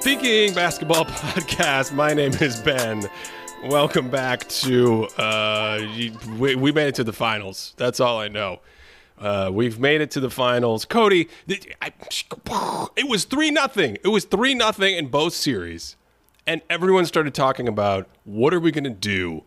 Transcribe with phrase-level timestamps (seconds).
[0.00, 1.92] Thinking Basketball Podcast.
[1.92, 3.06] My name is Ben.
[3.64, 5.04] Welcome back to.
[5.18, 5.86] Uh,
[6.38, 7.74] we, we made it to the finals.
[7.76, 8.60] That's all I know.
[9.18, 10.86] Uh, we've made it to the finals.
[10.86, 11.28] Cody,
[11.82, 11.92] I,
[12.96, 13.98] it was three nothing.
[14.02, 15.96] It was three nothing in both series,
[16.46, 19.44] and everyone started talking about what are we going to do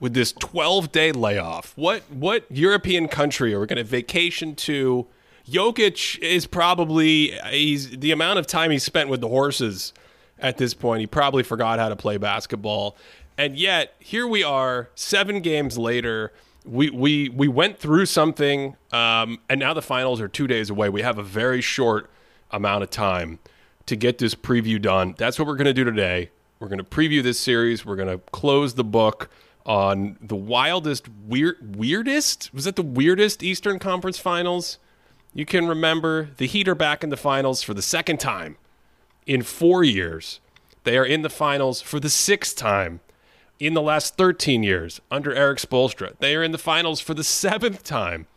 [0.00, 1.72] with this 12 day layoff?
[1.76, 5.06] What what European country are we going to vacation to?
[5.48, 9.92] Jokic is probably he's the amount of time he spent with the horses
[10.38, 11.00] at this point.
[11.00, 12.96] He probably forgot how to play basketball.
[13.36, 16.32] And yet, here we are, seven games later.
[16.64, 20.88] We we we went through something, um, and now the finals are two days away.
[20.88, 22.10] We have a very short
[22.50, 23.38] amount of time
[23.86, 25.14] to get this preview done.
[25.18, 26.30] That's what we're going to do today.
[26.58, 27.84] We're going to preview this series.
[27.84, 29.28] We're going to close the book
[29.66, 32.54] on the wildest, weird, weirdest.
[32.54, 34.78] Was that the weirdest Eastern Conference Finals?
[35.36, 38.56] You can remember the Heat are back in the finals for the second time
[39.26, 40.38] in four years.
[40.84, 43.00] They are in the finals for the sixth time
[43.58, 46.16] in the last 13 years under Erik Spoelstra.
[46.20, 48.28] They are in the finals for the seventh time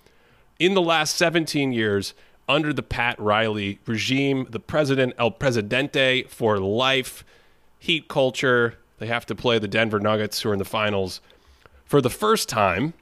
[0.57, 2.15] in the last 17 years
[2.49, 7.23] under the Pat Riley regime, the president, El Presidente for life,
[7.77, 8.79] heat culture.
[8.97, 11.21] They have to play the Denver Nuggets, who are in the finals
[11.85, 12.93] for the first time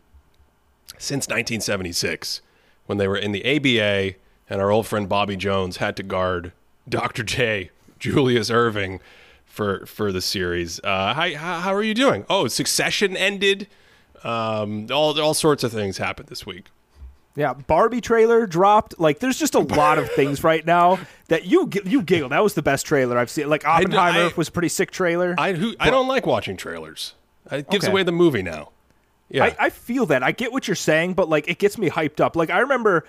[0.98, 2.42] since 1976
[2.86, 4.16] when they were in the ABA
[4.50, 6.52] and our old friend Bobby Jones had to guard
[6.88, 7.24] Dr.
[7.24, 9.00] J, Julius Erving
[9.46, 10.80] for for the series.
[10.84, 12.26] Uh, how, how are you doing?
[12.30, 13.68] Oh, Succession ended.
[14.24, 16.66] Um, all all sorts of things happened this week.
[17.36, 18.98] Yeah, Barbie trailer dropped.
[18.98, 22.30] Like, there's just a lot of things right now that you you giggle.
[22.30, 23.50] That was the best trailer I've seen.
[23.50, 25.36] Like Oppenheimer I, I, was a pretty sick trailer.
[25.38, 27.14] I who, I don't like watching trailers.
[27.52, 27.92] It gives okay.
[27.92, 28.70] away the movie now.
[29.30, 30.24] Yeah, I, I feel that.
[30.24, 32.36] I get what you're saying, but like, it gets me hyped up.
[32.36, 33.06] Like, I remember,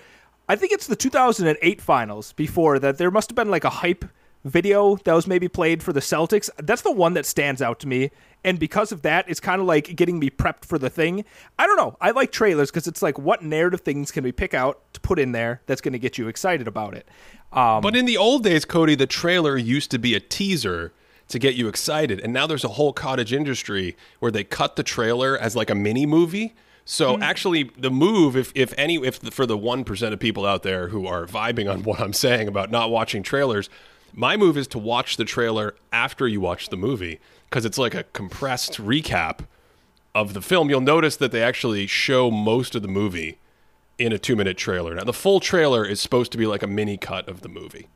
[0.49, 2.97] I think it's the 2008 finals before that.
[2.97, 4.05] There must have been like a hype
[4.43, 6.49] video that was maybe played for the Celtics.
[6.57, 8.11] That's the one that stands out to me.
[8.43, 11.25] And because of that, it's kind of like getting me prepped for the thing.
[11.59, 11.97] I don't know.
[11.99, 15.19] I like trailers because it's like what narrative things can we pick out to put
[15.19, 17.07] in there that's going to get you excited about it.
[17.51, 20.93] Um, but in the old days, Cody, the trailer used to be a teaser
[21.27, 22.19] to get you excited.
[22.19, 25.75] And now there's a whole cottage industry where they cut the trailer as like a
[25.75, 26.55] mini movie.
[26.85, 27.23] So mm-hmm.
[27.23, 30.87] actually, the move, if if any, if for the one percent of people out there
[30.87, 33.69] who are vibing on what I'm saying about not watching trailers,
[34.13, 37.93] my move is to watch the trailer after you watch the movie because it's like
[37.93, 39.41] a compressed recap
[40.15, 40.69] of the film.
[40.69, 43.37] You'll notice that they actually show most of the movie
[43.97, 44.95] in a two minute trailer.
[44.95, 47.87] Now, the full trailer is supposed to be like a mini cut of the movie.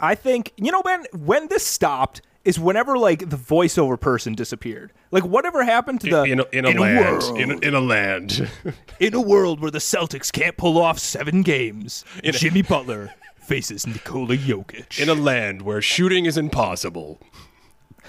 [0.00, 4.92] I think, you know, Ben, when this stopped is whenever like the voiceover person disappeared.
[5.10, 7.50] Like whatever happened to the in, in, a, in a in land, a world, in,
[7.50, 8.50] a, in a land,
[9.00, 12.04] in a world where the Celtics can't pull off seven games.
[12.22, 15.00] Jimmy Butler faces Nikola Jokic.
[15.00, 17.20] In a land where shooting is impossible.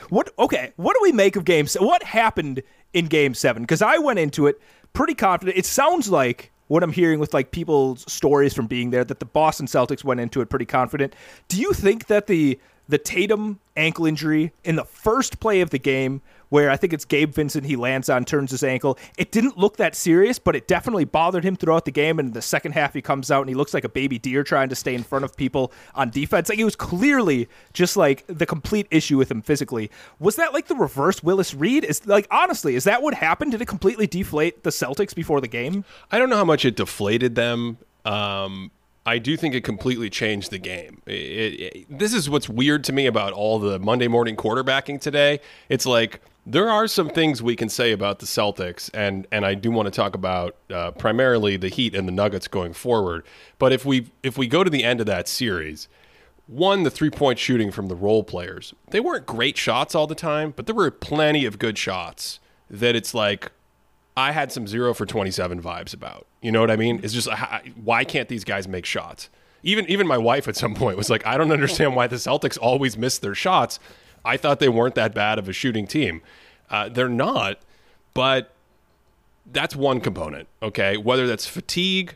[0.10, 0.32] What?
[0.38, 2.62] Okay, what do we make of Game What happened
[2.94, 3.64] in Game Seven?
[3.64, 4.62] Because I went into it
[4.94, 5.58] pretty confident.
[5.58, 9.26] It sounds like what I'm hearing with like people's stories from being there that the
[9.26, 11.16] Boston Celtics went into it pretty confident.
[11.48, 15.80] Do you think that the the Tatum ankle injury in the first play of the
[15.80, 18.98] game where I think it's Gabe Vincent he lands on, turns his ankle.
[19.18, 22.20] It didn't look that serious, but it definitely bothered him throughout the game.
[22.20, 24.44] And in the second half, he comes out and he looks like a baby deer
[24.44, 26.50] trying to stay in front of people on defense.
[26.50, 29.92] Like it was clearly just like the complete issue with him physically.
[30.20, 31.84] Was that like the reverse Willis Reed?
[31.84, 33.52] Is like honestly, is that what happened?
[33.52, 35.84] Did it completely deflate the Celtics before the game?
[36.12, 37.78] I don't know how much it deflated them.
[38.06, 38.72] Um,
[39.06, 41.02] I do think it completely changed the game.
[41.06, 45.40] It, it, this is what's weird to me about all the Monday morning quarterbacking today.
[45.70, 46.20] It's like
[46.50, 49.88] there are some things we can say about the Celtics, and and I do want
[49.88, 53.26] to talk about uh, primarily the Heat and the Nuggets going forward.
[53.60, 55.90] But if we if we go to the end of that series,
[56.48, 60.16] one the three point shooting from the role players, they weren't great shots all the
[60.16, 63.52] time, but there were plenty of good shots that it's like
[64.16, 66.28] I had some zero for twenty seven vibes about.
[66.42, 67.02] You know what I mean?
[67.04, 67.28] It's just
[67.84, 69.30] why can't these guys make shots?
[69.64, 72.58] Even even my wife at some point was like, I don't understand why the Celtics
[72.62, 73.80] always miss their shots
[74.28, 76.22] I thought they weren't that bad of a shooting team.
[76.70, 77.60] Uh, they're not,
[78.14, 78.54] but
[79.52, 80.98] that's one component, okay?
[80.98, 82.16] Whether that's fatigue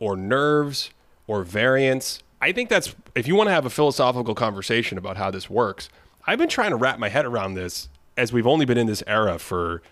[0.00, 0.90] or nerves
[1.28, 2.22] or variance.
[2.40, 5.88] I think that's, if you want to have a philosophical conversation about how this works,
[6.26, 9.04] I've been trying to wrap my head around this as we've only been in this
[9.06, 9.82] era for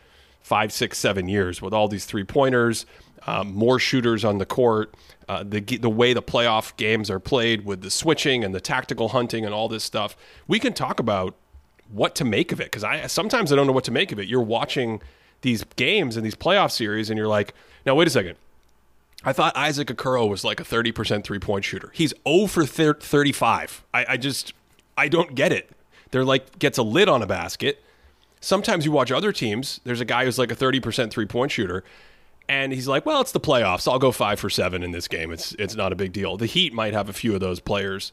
[0.43, 2.87] five, six, seven years with all these three pointers,
[3.26, 4.94] um, more shooters on the court,
[5.28, 9.11] uh, the the way the playoff games are played with the switching and the tactical
[9.11, 10.17] hunting and all this stuff.
[10.49, 11.37] We can talk about
[11.93, 14.19] what to make of it because I sometimes I don't know what to make of
[14.19, 14.29] it.
[14.29, 15.01] You're watching
[15.43, 17.55] these games and these playoff series, and you're like,
[17.87, 18.37] now wait a second.
[19.23, 21.91] I thought Isaac Okoro was like a 30% three point shooter.
[21.95, 23.85] He's 0 for 35.
[23.93, 24.55] I, I just,
[24.97, 25.71] I don't get it.
[26.11, 27.83] They're like gets a lid on a basket.
[28.41, 29.81] Sometimes you watch other teams.
[29.85, 31.85] There's a guy who's like a 30% three point shooter,
[32.49, 33.91] and he's like, "Well, it's the playoffs.
[33.91, 35.31] I'll go five for seven in this game.
[35.31, 38.13] It's it's not a big deal." The Heat might have a few of those players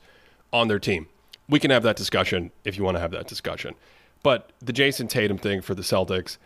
[0.52, 1.08] on their team.
[1.50, 3.76] We can have that discussion if you want to have that discussion.
[4.24, 6.38] But the Jayson Tatum thing for the Celtics,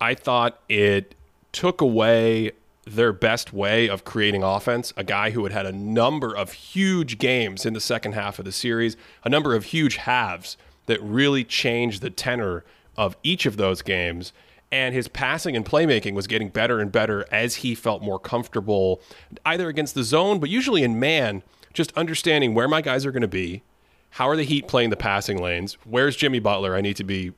[0.00, 1.14] I thought it
[1.52, 2.52] took away
[2.84, 4.92] their best way of creating offense.
[4.96, 8.44] A guy who had had a number of huge games in the second half of
[8.44, 10.56] the series, a number of huge halves
[10.86, 12.64] that really changed the tenor
[12.96, 14.32] of each of those games.
[14.72, 19.00] And his passing and playmaking was getting better and better as he felt more comfortable,
[19.44, 23.22] either against the zone, but usually in man, just understanding where my guys are going
[23.22, 23.62] to be.
[24.18, 25.78] How are the Heat playing the passing lanes?
[25.84, 26.74] Where's Jimmy Butler?
[26.74, 27.34] I need to be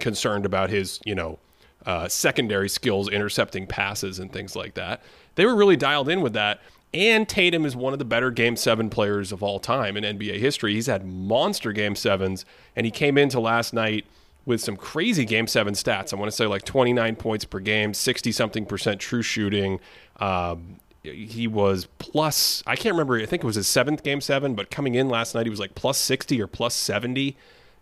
[0.00, 1.38] concerned about his, you know,
[1.86, 5.04] uh, secondary skills, intercepting passes and things like that.
[5.36, 6.58] They were really dialed in with that.
[6.92, 10.40] And Tatum is one of the better Game Seven players of all time in NBA
[10.40, 10.74] history.
[10.74, 12.44] He's had monster Game Sevens,
[12.74, 14.04] and he came into last night
[14.44, 16.12] with some crazy Game Seven stats.
[16.12, 19.78] I want to say like 29 points per game, 60 something percent true shooting.
[20.18, 20.80] Um,
[21.12, 24.70] he was plus, I can't remember, I think it was his seventh Game Seven, but
[24.70, 27.36] coming in last night, he was like plus 60 or plus 70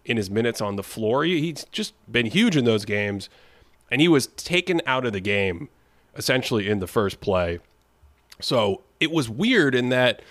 [0.04, 1.24] in his minutes on the floor.
[1.24, 3.28] He's just been huge in those games
[3.90, 5.68] and he was taken out of the game
[6.16, 7.58] essentially in the first play.
[8.40, 10.22] So it was weird in that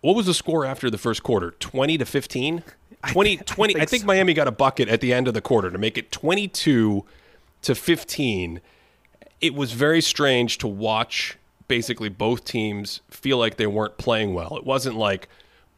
[0.00, 1.50] what was the score after the first quarter?
[1.52, 2.62] 20 to 15?
[3.10, 4.06] 20 I, 20 I think, I think so.
[4.06, 7.04] Miami got a bucket at the end of the quarter to make it 22
[7.62, 8.60] to 15.
[9.40, 11.36] It was very strange to watch
[11.70, 14.56] basically both teams feel like they weren't playing well.
[14.56, 15.28] It wasn't like,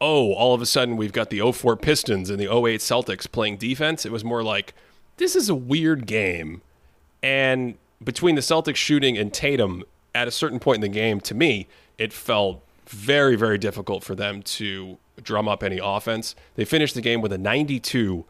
[0.01, 3.57] oh, all of a sudden we've got the 04 Pistons and the 08 Celtics playing
[3.57, 4.03] defense.
[4.03, 4.73] It was more like,
[5.17, 6.63] this is a weird game
[7.21, 9.83] and between the Celtics shooting and Tatum,
[10.15, 11.67] at a certain point in the game, to me,
[11.97, 16.35] it felt very, very difficult for them to drum up any offense.
[16.55, 18.25] They finished the game with a 92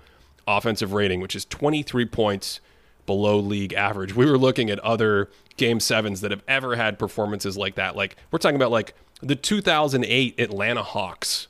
[0.47, 2.59] offensive rating, which is 23 points
[3.05, 4.15] below league average.
[4.15, 7.95] We were looking at other game sevens that have ever had performances like that.
[7.95, 11.47] Like, we're talking about like the 2008 Atlanta Hawks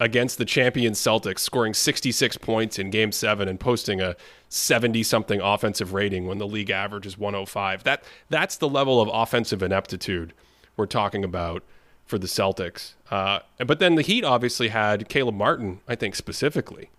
[0.00, 4.16] against the champion Celtics, scoring 66 points in game seven and posting a
[4.48, 7.84] 70 something offensive rating when the league average is 105.
[7.84, 10.32] That that's the level of offensive ineptitude
[10.76, 11.62] we're talking about
[12.04, 12.94] for the Celtics.
[13.10, 16.90] Uh, but then the Heat obviously had Caleb Martin, I think specifically.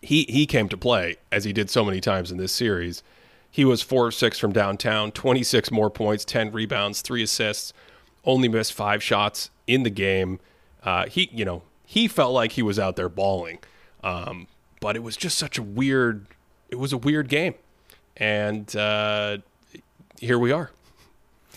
[0.00, 3.02] He he came to play as he did so many times in this series.
[3.50, 7.72] He was four of six from downtown, 26 more points, 10 rebounds, three assists,
[8.24, 10.38] only missed five shots in the game.
[10.82, 13.58] Uh, he, you know, he felt like he was out there balling,
[14.04, 14.46] um,
[14.80, 16.26] but it was just such a weird
[16.68, 17.54] it was a weird game,
[18.16, 19.38] and uh,
[20.20, 20.70] here we are.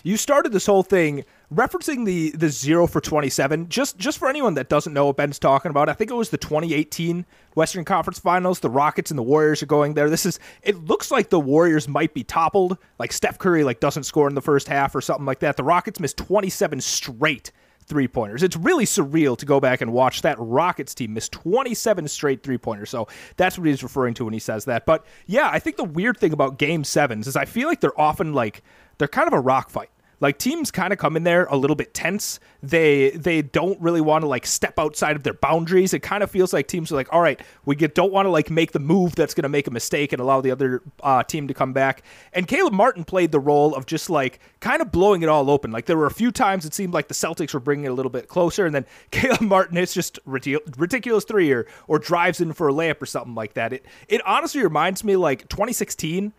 [0.03, 4.53] You started this whole thing referencing the the zero for 27 just just for anyone
[4.53, 7.25] that doesn't know what ben's talking about i think it was the 2018
[7.55, 11.11] western conference finals the rockets and the warriors are going there this is it looks
[11.11, 14.67] like the warriors might be toppled like steph curry like doesn't score in the first
[14.69, 17.51] half or something like that the rockets missed 27 straight
[17.83, 18.41] three pointers.
[18.41, 22.57] It's really surreal to go back and watch that Rockets team miss 27 straight three
[22.57, 22.89] pointers.
[22.89, 24.85] So that's what he's referring to when he says that.
[24.85, 27.99] But yeah, I think the weird thing about game sevens is I feel like they're
[27.99, 28.63] often like,
[28.97, 29.89] they're kind of a rock fight.
[30.21, 32.39] Like teams kind of come in there a little bit tense.
[32.61, 35.93] They they don't really want to like step outside of their boundaries.
[35.93, 38.29] It kind of feels like teams are like, all right, we get, don't want to
[38.29, 41.23] like make the move that's going to make a mistake and allow the other uh,
[41.23, 42.03] team to come back.
[42.33, 45.71] And Caleb Martin played the role of just like kind of blowing it all open.
[45.71, 47.93] Like there were a few times it seemed like the Celtics were bringing it a
[47.95, 52.53] little bit closer, and then Caleb Martin hits just ridiculous three or or drives in
[52.53, 53.73] for a layup or something like that.
[53.73, 56.33] It it honestly reminds me like 2016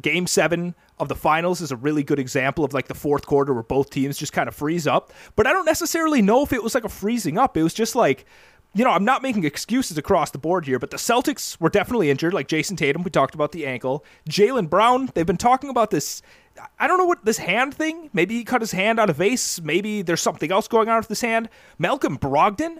[0.00, 3.52] game seven of the finals is a really good example of like the fourth quarter
[3.52, 5.12] where both teams just kind of freeze up.
[5.36, 7.56] But I don't necessarily know if it was like a freezing up.
[7.56, 8.26] It was just like,
[8.74, 12.10] you know, I'm not making excuses across the board here, but the Celtics were definitely
[12.10, 13.02] injured, like Jayson Tatum.
[13.02, 14.04] We talked about the ankle.
[14.28, 16.22] Jaylen Brown, they've been talking about this.
[16.78, 18.10] I don't know what this hand thing.
[18.12, 19.60] Maybe he cut his hand on a vase.
[19.60, 21.48] Maybe there's something else going on with this hand.
[21.78, 22.78] Malcolm Brogdon,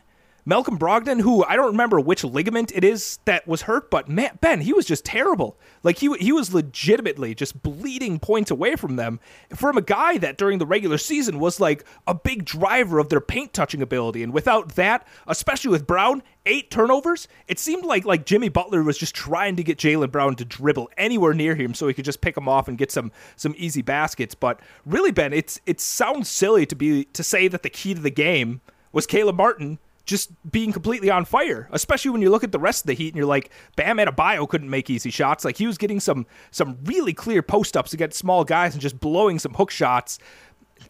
[0.49, 4.38] Malcolm Brogdon, who I don't remember which ligament it is that was hurt, but man,
[4.40, 5.61] Ben, he was just terrible.
[5.83, 9.21] Like he he was legitimately just bleeding points away from them
[9.55, 13.21] from a guy that during the regular season was like a big driver of their
[13.21, 14.23] paint touching ability.
[14.23, 18.97] And without that, especially with Brown, eight turnovers, it seemed like like Jimmy Butler was
[18.97, 22.23] just trying to get Jaylen Brown to dribble anywhere near him so he could just
[22.23, 24.35] pick him off and get some some easy baskets.
[24.35, 28.00] But really, Ben, it's it sounds silly to be to say that the key to
[28.00, 28.62] the game
[28.93, 32.82] was Caleb Martin just being completely on fire, especially when you look at the rest
[32.82, 35.44] of the Heat and you're like, Bam Adebayo couldn't make easy shots.
[35.44, 38.98] Like he was getting some some really clear post ups against small guys and just
[38.98, 40.18] blowing some hook shots.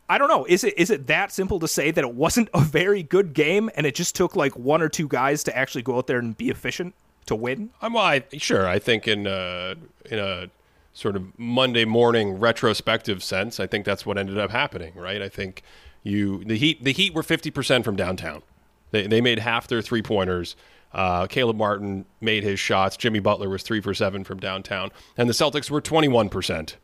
[0.09, 0.47] I don't know.
[0.47, 3.71] Is it is it that simple to say that it wasn't a very good game
[3.75, 6.37] and it just took like one or two guys to actually go out there and
[6.37, 6.95] be efficient?
[7.29, 7.71] to win?
[7.81, 8.67] I'm well, I, sure.
[8.67, 9.77] I think in uh,
[10.11, 10.51] in a
[10.93, 15.23] sort of Monday morning retrospective sense, I think that's what ended up happening, right?
[15.23, 15.63] I think
[16.03, 18.43] you the Heat the Heat were 50% from downtown.
[18.91, 20.57] They they made half their three pointers.
[20.93, 22.97] Uh, Caleb Martin made his shots.
[22.97, 26.77] Jimmy Butler was three for seven from downtown, and the Celtics were 21%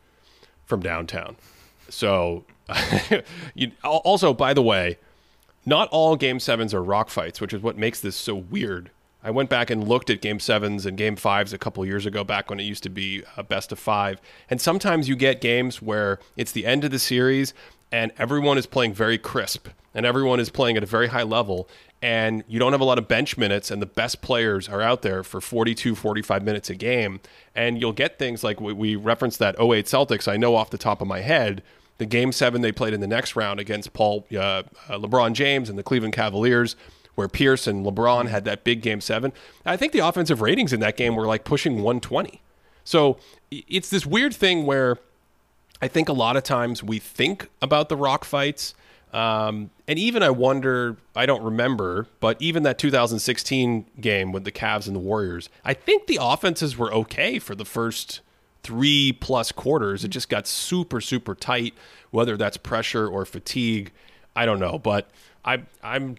[0.63, 1.37] from downtown.
[1.89, 2.45] So,
[3.55, 4.97] you, also by the way,
[5.65, 8.91] not all game sevens are rock fights, which is what makes this so weird.
[9.23, 12.23] I went back and looked at game sevens and game fives a couple years ago,
[12.23, 14.21] back when it used to be a best of five.
[14.51, 17.55] And sometimes you get games where it's the end of the series
[17.91, 21.67] and everyone is playing very crisp and everyone is playing at a very high level
[22.05, 25.01] and you don't have a lot of bench minutes and the best players are out
[25.01, 27.19] there for 42 45 minutes a game.
[27.55, 31.01] And you'll get things like we referenced that 08 celtics i know off the top
[31.01, 31.63] of my head
[31.97, 35.67] the game seven they played in the next round against paul uh, uh, lebron james
[35.67, 36.75] and the cleveland cavaliers
[37.15, 39.33] where pierce and lebron had that big game seven.
[39.65, 42.39] I think the offensive ratings in that game were like pushing 120
[42.83, 43.17] so
[43.49, 44.99] it's this weird thing where
[45.81, 48.75] i think a lot of times we think about the rock fights
[49.15, 54.51] um, and even I wonder, I don't remember, but even that 2016 game with the
[54.51, 58.19] Cavs and the Warriors, I think the offenses were okay for the first
[58.61, 60.03] three plus quarters.
[60.03, 61.73] It just got super, super tight,
[62.11, 63.93] whether that's pressure or fatigue.
[64.35, 65.09] I don't know, but
[65.45, 66.17] I, I'm,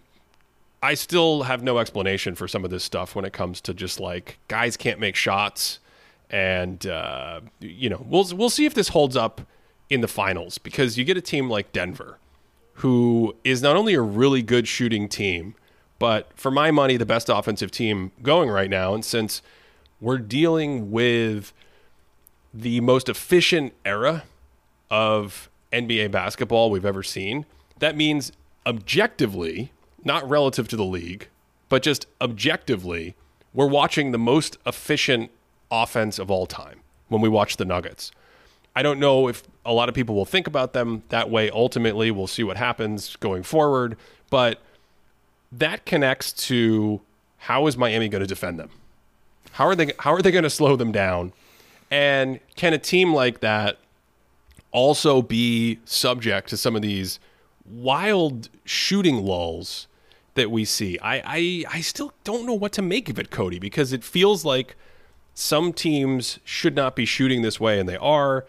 [0.81, 3.99] I still have no explanation for some of this stuff when it comes to just
[3.99, 5.77] like guys can't make shots,
[6.31, 9.41] and uh, you know, we'll we'll see if this holds up
[9.89, 12.17] in the finals because you get a team like Denver
[12.77, 15.55] who is not only a really good shooting team,
[15.97, 18.93] but for my money, the best offensive team going right now.
[18.93, 19.41] And since
[19.99, 21.53] we're dealing with
[22.53, 24.25] the most efficient era
[24.91, 27.47] of NBA basketball we've ever seen,
[27.79, 28.31] that means
[28.67, 29.71] objectively,
[30.03, 31.29] not relative to the league,
[31.69, 33.15] but just objectively,
[33.55, 35.31] we're watching the most efficient
[35.71, 38.11] offense of all time when we watch the Nuggets.
[38.77, 42.11] I don't know if a lot of people will think about them that way ultimately.
[42.11, 43.97] We'll see what happens going forward.
[44.29, 44.61] But
[45.51, 47.01] that connects to
[47.37, 48.69] how is Miami going to defend them?
[49.53, 51.33] How are they how are they going to slow them down?
[51.89, 53.79] And can a team like that
[54.71, 57.19] also be subject to some of these
[57.65, 59.87] wild shooting lulls
[60.35, 60.99] that we see?
[60.99, 64.45] I, I, I still don't know what to make of it, Cody, because it feels
[64.45, 64.75] like
[65.33, 68.45] some teams should not be shooting this way, and they are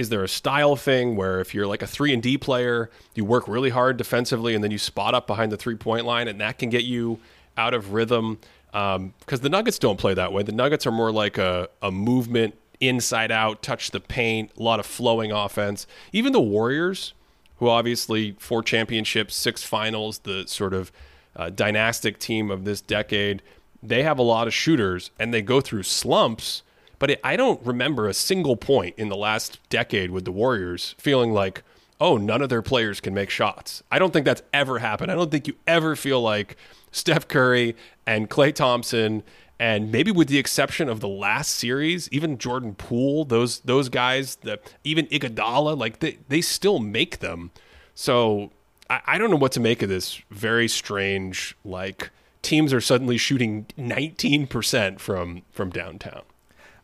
[0.00, 3.22] is there a style thing where if you're like a 3 and D player, you
[3.22, 6.58] work really hard defensively and then you spot up behind the three-point line and that
[6.58, 7.18] can get you
[7.58, 8.38] out of rhythm
[8.72, 10.42] because um, the Nuggets don't play that way.
[10.42, 14.80] The Nuggets are more like a, a movement inside out, touch the paint, a lot
[14.80, 15.86] of flowing offense.
[16.14, 17.12] Even the Warriors,
[17.58, 20.90] who obviously four championships, six finals, the sort of
[21.36, 23.42] uh, dynastic team of this decade,
[23.82, 26.62] they have a lot of shooters and they go through slumps
[27.00, 30.94] but it, I don't remember a single point in the last decade with the Warriors
[30.98, 31.64] feeling like,
[32.00, 33.82] oh, none of their players can make shots.
[33.90, 35.10] I don't think that's ever happened.
[35.10, 36.56] I don't think you ever feel like
[36.92, 37.74] Steph Curry
[38.06, 39.24] and Klay Thompson
[39.58, 44.36] and maybe with the exception of the last series, even Jordan Poole, those those guys,
[44.36, 47.50] the, even Iguodala, like they, they still make them.
[47.94, 48.52] So
[48.88, 52.10] I, I don't know what to make of this very strange like
[52.42, 56.22] teams are suddenly shooting 19% from from downtown.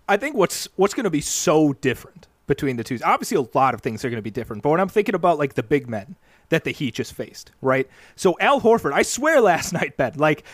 [0.09, 2.99] I think what's what's going to be so different between the two.
[3.05, 4.63] Obviously, a lot of things are going to be different.
[4.63, 6.17] But when I'm thinking about like the big men
[6.49, 7.89] that the Heat just faced, right?
[8.15, 10.45] So Al Horford, I swear last night, Ben, like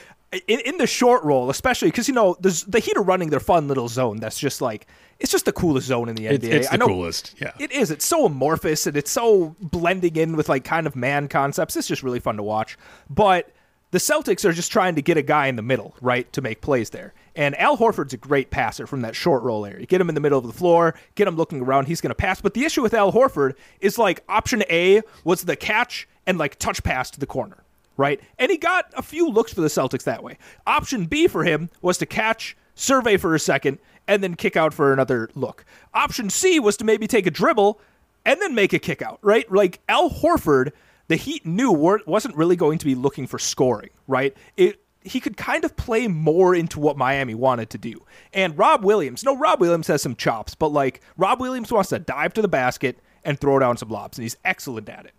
[0.49, 3.41] in, in the short roll, especially because you know the the Heat are running their
[3.41, 4.19] fun little zone.
[4.19, 4.87] That's just like
[5.21, 6.33] it's just the coolest zone in the NBA.
[6.33, 7.53] It's, it's the coolest, yeah.
[7.59, 7.91] It is.
[7.91, 11.77] It's so amorphous and it's so blending in with like kind of man concepts.
[11.77, 12.77] It's just really fun to watch.
[13.09, 13.53] But
[13.93, 16.61] the Celtics are just trying to get a guy in the middle, right, to make
[16.63, 17.13] plays there.
[17.35, 19.87] And Al Horford's a great passer from that short roll area.
[19.87, 22.15] Get him in the middle of the floor, get him looking around, he's going to
[22.15, 22.41] pass.
[22.41, 26.59] But the issue with Al Horford is like option A was the catch and like
[26.59, 27.65] touch pass to the corner,
[27.97, 28.21] right?
[28.39, 30.39] And he got a few looks for the Celtics that way.
[30.67, 34.75] Option B for him was to catch, survey for a second, and then kick out
[34.75, 35.65] for another look.
[35.95, 37.81] Option C was to maybe take a dribble
[38.25, 39.51] and then make a kick out, right?
[39.51, 40.73] Like Al Horford
[41.09, 41.71] the Heat knew
[42.07, 44.35] wasn't really going to be looking for scoring, right?
[44.57, 48.05] It he could kind of play more into what Miami wanted to do.
[48.33, 51.99] And Rob Williams, no, Rob Williams has some chops, but like Rob Williams wants to
[51.99, 55.15] dive to the basket and throw down some lobs, and he's excellent at it.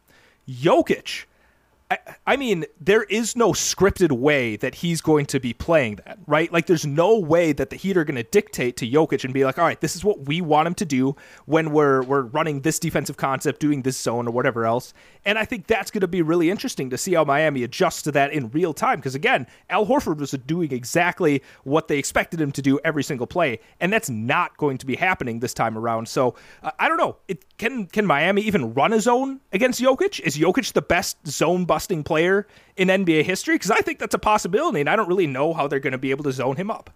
[0.48, 1.26] Jokic,
[2.26, 6.52] I, mean, there is no scripted way that he's going to be playing that, right?
[6.52, 9.46] Like, there's no way that the Heat are going to dictate to Jokic and be
[9.46, 12.62] like, all right, this is what we want him to do when we're we're running
[12.62, 14.94] this defensive concept, doing this zone or whatever else.
[15.26, 18.12] And I think that's going to be really interesting to see how Miami adjusts to
[18.14, 19.00] that in real time.
[19.00, 23.28] Because again, Al Horford was doing exactly what they expected him to do every single
[23.28, 26.08] play, and that's not going to be happening this time around.
[26.08, 27.18] So uh, I don't know.
[27.28, 30.20] It, can can Miami even run a zone against Jokic?
[30.22, 32.48] Is Jokic the best zone busting player
[32.78, 33.56] in NBA history?
[33.56, 35.98] Because I think that's a possibility, and I don't really know how they're going to
[35.98, 36.90] be able to zone him up.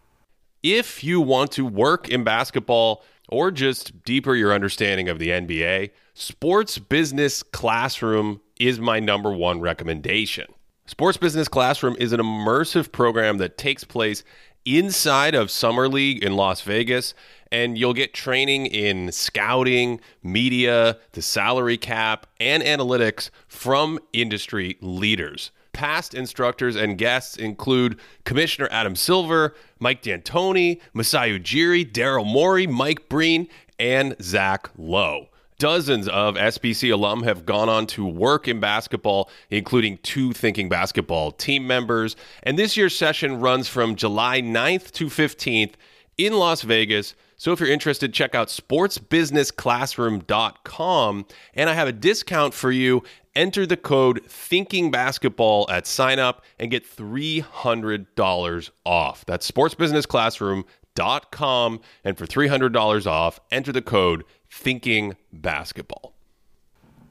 [0.63, 5.91] If you want to work in basketball or just deeper your understanding of the NBA,
[6.13, 10.47] Sports Business Classroom is my number one recommendation.
[10.85, 14.23] Sports Business Classroom is an immersive program that takes place
[14.63, 17.13] inside of Summer League in Las Vegas,
[17.51, 25.51] and you'll get training in scouting, media, the salary cap, and analytics from industry leaders.
[25.73, 33.07] Past instructors and guests include Commissioner Adam Silver, Mike D'Antoni, Masai Ujiri, Daryl Morey, Mike
[33.09, 35.27] Breen, and Zach Lowe.
[35.59, 41.31] Dozens of SBC alum have gone on to work in basketball, including two Thinking Basketball
[41.31, 42.15] team members.
[42.43, 45.73] And this year's session runs from July 9th to 15th
[46.17, 47.15] in Las Vegas.
[47.37, 51.25] So if you're interested, check out sportsbusinessclassroom.com.
[51.53, 53.03] And I have a discount for you.
[53.35, 59.23] Enter the code Thinking Basketball at sign up and get $300 off.
[59.27, 61.79] That's sportsbusinessclassroom.com.
[62.03, 66.15] And for $300 off, enter the code Thinking Basketball.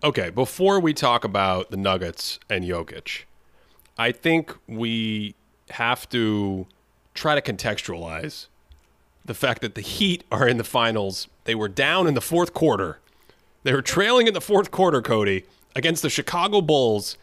[0.03, 3.23] Okay, before we talk about the Nuggets and Jokic,
[3.97, 5.37] I think we
[5.71, 6.67] have to
[7.15, 8.49] try to contextualize
[9.27, 11.29] the fact that the Heat are in the finals.
[11.45, 13.01] They were down in the fourth quarter.
[13.63, 17.19] They were trailing in the fourth quarter, Cody, against the Chicago Bulls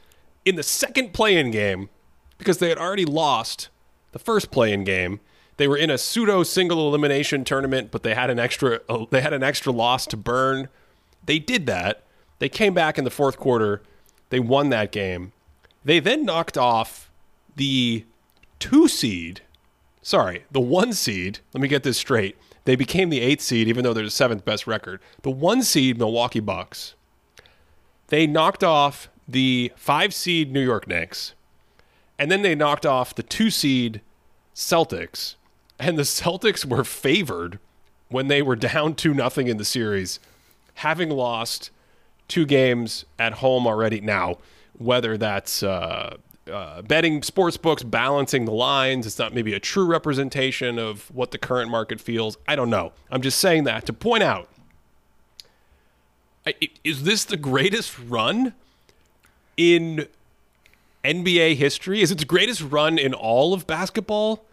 [0.45, 1.89] in the second play in game
[2.38, 3.69] because they had already lost
[4.12, 5.19] the first play in game.
[5.57, 9.22] They were in a pseudo single elimination tournament, but they had an extra uh, they
[9.22, 10.67] had an extra loss to burn.
[11.25, 12.03] They did that.
[12.39, 13.81] They came back in the fourth quarter.
[14.29, 15.31] They won that game.
[15.86, 17.12] They then knocked off
[17.55, 18.05] the
[18.59, 19.42] two seed
[20.03, 22.37] sorry, the one seed, let me get this straight.
[22.66, 25.01] They became the eighth seed, even though they're the seventh best record.
[25.24, 26.94] The one seed, Milwaukee Bucks,
[28.07, 31.33] they knocked off the five seed New York Knicks,
[32.20, 34.01] and then they knocked off the two seed
[34.53, 35.35] Celtics.
[35.79, 37.59] And the Celtics were favored
[38.09, 40.20] when they were down 2 nothing in the series,
[40.75, 41.72] having lost
[42.27, 44.00] two games at home already.
[44.00, 44.37] Now,
[44.77, 46.18] whether that's uh,
[46.51, 49.06] uh, betting sports books balancing the lines.
[49.06, 52.38] It's not maybe a true representation of what the current market feels.
[52.48, 52.94] I don't know.
[53.10, 54.50] I'm just saying that to point out
[56.84, 58.53] is this the greatest run
[59.56, 60.08] in
[61.03, 62.01] NBA history?
[62.01, 64.46] Is it the greatest run in all of basketball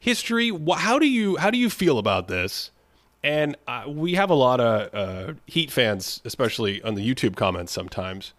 [0.00, 0.52] history?
[0.76, 2.70] How do you how do you feel about this?
[3.22, 7.72] And uh, we have a lot of uh, Heat fans, especially on the YouTube comments
[7.72, 8.32] sometimes.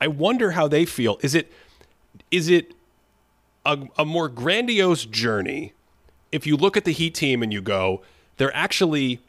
[0.00, 1.18] I wonder how they feel.
[1.22, 1.50] Is it
[2.30, 2.74] is it
[3.64, 5.72] a, a more grandiose journey
[6.32, 8.02] if you look at the Heat team and you go,
[8.36, 9.20] they're actually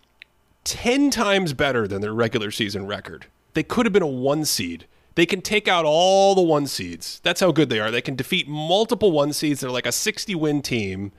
[0.64, 3.28] 10 times better than their regular season record.
[3.54, 4.86] They could have been a one seed.
[5.16, 7.20] They can take out all the one seeds.
[7.24, 7.92] That's how good they are.
[7.92, 9.62] They can defeat multiple one seeds.
[9.62, 11.12] They're like a 60 win team.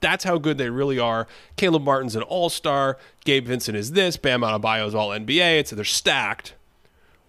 [0.00, 1.26] That's how good they really are.
[1.56, 2.98] Caleb Martin's an all star.
[3.24, 4.16] Gabe Vincent is this.
[4.16, 5.60] Bam Adebayo's all NBA.
[5.60, 6.54] It's, they're stacked.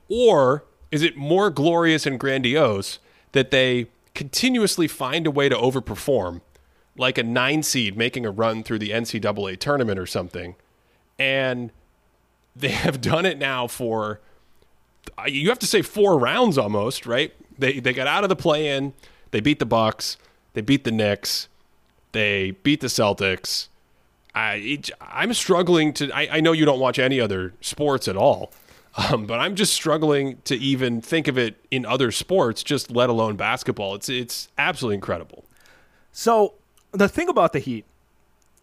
[0.08, 3.00] Or is it more glorious and grandiose
[3.32, 6.42] that they continuously find a way to overperform,
[6.98, 10.56] like a nine seed making a run through the NCAA tournament or something.
[11.18, 11.72] And
[12.56, 14.20] they have done it now for,
[15.28, 17.34] you have to say four rounds almost, right?
[17.58, 18.94] They, they got out of the play in,
[19.32, 20.18] they beat the Bucks,
[20.54, 21.48] they beat the Knicks,
[22.12, 23.68] they beat the Celtics.
[24.36, 26.12] I, I'm struggling to.
[26.12, 28.52] I, I know you don't watch any other sports at all,
[28.96, 33.10] um, but I'm just struggling to even think of it in other sports, just let
[33.10, 33.96] alone basketball.
[33.96, 35.46] It's it's absolutely incredible.
[36.12, 36.54] So
[36.92, 37.86] the thing about the Heat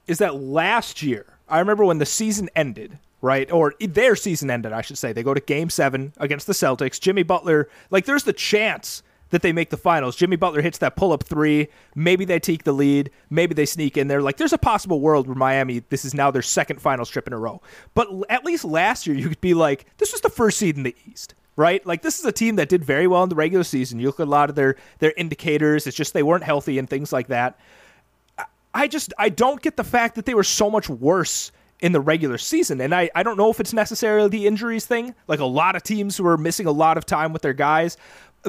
[0.06, 3.50] is that last year, I remember when the season ended, right?
[3.50, 5.12] Or their season ended, I should say.
[5.12, 7.00] They go to game seven against the Celtics.
[7.00, 10.16] Jimmy Butler, like, there's the chance that they make the finals.
[10.16, 11.68] Jimmy Butler hits that pull up three.
[11.94, 13.10] Maybe they take the lead.
[13.30, 14.22] Maybe they sneak in there.
[14.22, 17.32] Like there's a possible world where Miami, this is now their second finals trip in
[17.32, 17.60] a row.
[17.94, 20.82] But at least last year, you could be like, this was the first seed in
[20.82, 21.34] the East.
[21.58, 23.98] Right, like this is a team that did very well in the regular season.
[23.98, 26.86] You look at a lot of their their indicators; it's just they weren't healthy and
[26.86, 27.58] things like that.
[28.74, 32.00] I just I don't get the fact that they were so much worse in the
[32.00, 32.80] regular season.
[32.80, 35.14] And I, I don't know if it's necessarily the injuries thing.
[35.28, 37.96] Like a lot of teams were missing a lot of time with their guys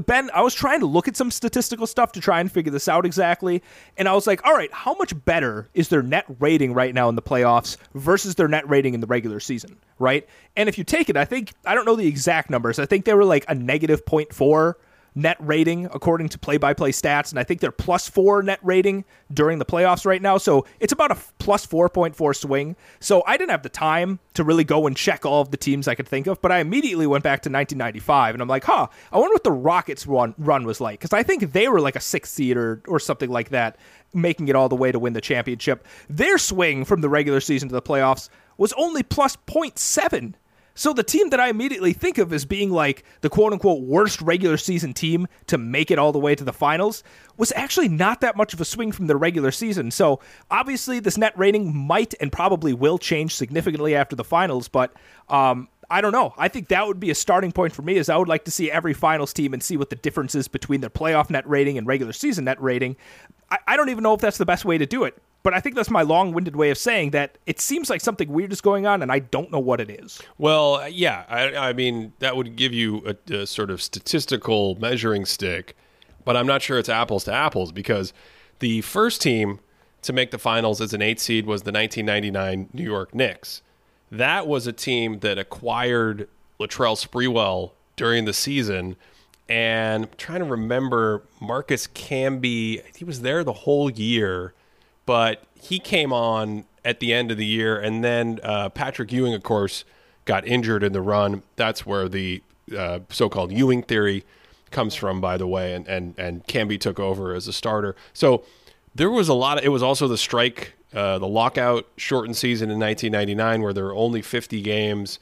[0.06, 2.88] Ben, I was trying to look at some statistical stuff to try and figure this
[2.88, 3.64] out exactly.
[3.98, 7.10] And I was like, all right, how much better is their net rating right now
[7.10, 10.28] in the playoffs versus their net rating in the regular season, right?
[10.56, 12.80] And if you take it, I think, I don't know the exact numbers.
[12.80, 14.76] I think they were like a negative 0.4
[15.18, 17.32] net rating according to play by play stats.
[17.32, 19.04] And I think they're plus four net rating
[19.34, 20.38] during the playoffs right now.
[20.38, 22.76] So it's about a plus 4.4 swing.
[23.00, 25.88] So I didn't have the time to really go and check all of the teams
[25.88, 28.88] I could think of, but I immediately went back to 1995 and I'm like, huh,
[29.12, 31.00] I wonder what the Rockets run, run was like.
[31.00, 33.78] Because I think they were like a sixth seed or, or something like that,
[34.14, 35.86] making it all the way to win the championship.
[36.10, 40.36] Their swing from the regular season to the playoffs was only plus 0.7.
[40.78, 44.22] So the team that I immediately think of as being like the quote unquote worst
[44.22, 47.04] regular season team to make it all the way to the finals
[47.36, 49.90] was actually not that much of a swing from the regular season.
[49.90, 50.20] So
[50.52, 54.94] obviously this net rating might and probably will change significantly after the finals, but
[55.30, 56.36] um, I don't know.
[56.38, 58.52] I think that would be a starting point for me is I would like to
[58.52, 61.80] see every finals team and see what the difference is between their playoff net rating
[61.80, 62.98] and regular season net rating.
[63.50, 65.60] I, I don't even know if that's the best way to do it but I
[65.60, 68.86] think that's my long-winded way of saying that it seems like something weird is going
[68.86, 70.22] on, and I don't know what it is.
[70.38, 75.26] Well, yeah, I, I mean that would give you a, a, sort of statistical measuring
[75.26, 75.76] stick,
[76.26, 78.14] but I'm not sure it's apples to apples because
[78.60, 79.60] the first team
[80.02, 83.62] to make the finals as an eight seed was the 1999 New York Knicks.
[84.12, 88.96] That was a team that acquired Latrell Sprewell during the season.
[89.50, 94.54] And I'm trying to remember Marcus Camby, he was there the whole year
[95.08, 99.34] but he came on at the end of the year, and then uh, Patrick Ewing,
[99.34, 99.84] of course,
[100.26, 101.42] got injured in the run.
[101.56, 102.44] That's where the
[102.78, 104.24] uh, so-called Ewing theory
[104.70, 107.96] comes from, by the way, and and and Camby took over as a starter.
[108.14, 108.44] So
[108.94, 109.58] there was a lot.
[109.58, 113.86] Of, it was also the strike, uh, the lockout shortened season in 1999, where there
[113.86, 115.20] were only 50 games.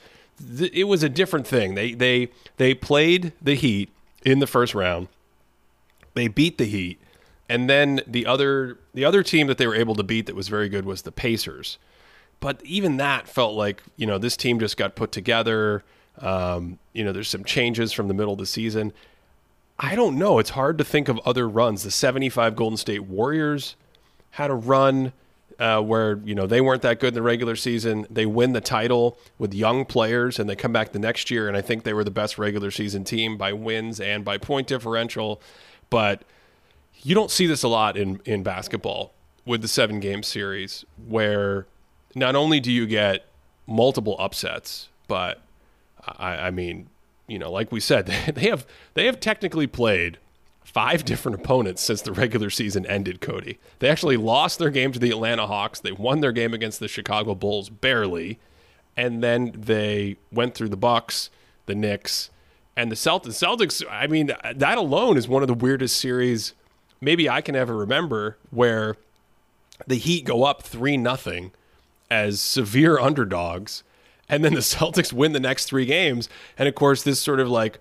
[0.59, 1.75] It was a different thing.
[1.75, 3.89] They they they played the Heat
[4.25, 5.07] in the first round.
[6.15, 6.99] They beat the Heat
[7.47, 10.47] and then the other the other team that they were able to beat that was
[10.47, 11.77] very good was the Pacers.
[12.39, 15.83] But even that felt like you know this team just got put together.
[16.19, 18.93] Um, you know, there's some changes from the middle of the season.
[19.77, 20.39] I don't know.
[20.39, 21.83] It's hard to think of other runs.
[21.83, 23.75] The 75 Golden State Warriors
[24.31, 25.11] had a run
[25.59, 28.07] uh, where you know they weren't that good in the regular season.
[28.09, 31.55] They win the title with young players, and they come back the next year, and
[31.55, 35.41] I think they were the best regular season team by wins and by point differential.
[35.89, 36.23] But
[37.05, 39.13] you don't see this a lot in in basketball
[39.45, 41.67] with the seven game series where
[42.15, 43.27] not only do you get
[43.67, 45.41] multiple upsets, but
[46.17, 46.87] I, I mean,
[47.27, 48.65] you know, like we said, they have
[48.95, 50.17] they have technically played
[50.63, 53.59] five different opponents since the regular season ended, Cody.
[53.79, 55.79] They actually lost their game to the Atlanta Hawks.
[55.79, 58.39] They won their game against the Chicago Bulls barely.
[58.97, 61.29] And then they went through the Bucks,
[61.67, 62.31] the Knicks,
[62.75, 63.33] and the Celtics.
[63.33, 66.53] Celtics, I mean, that alone is one of the weirdest series
[67.01, 68.97] maybe I can ever remember where
[69.87, 71.51] the Heat go up 3 nothing
[72.09, 73.83] as severe underdogs
[74.29, 76.29] and then the Celtics win the next 3 games.
[76.57, 77.79] And of course this sort of like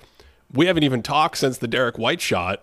[0.53, 2.63] we haven't even talked since the Derrick White shot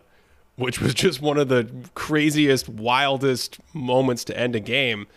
[0.55, 5.07] which was just one of the craziest wildest moments to end a game.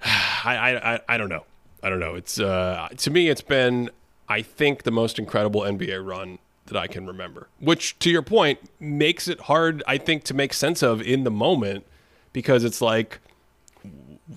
[0.04, 1.44] I I I don't know.
[1.82, 2.14] I don't know.
[2.14, 3.90] It's uh to me it's been
[4.28, 7.48] I think the most incredible NBA run that I can remember.
[7.60, 11.30] Which, to your point, makes it hard, I think, to make sense of in the
[11.30, 11.86] moment
[12.32, 13.20] because it's like,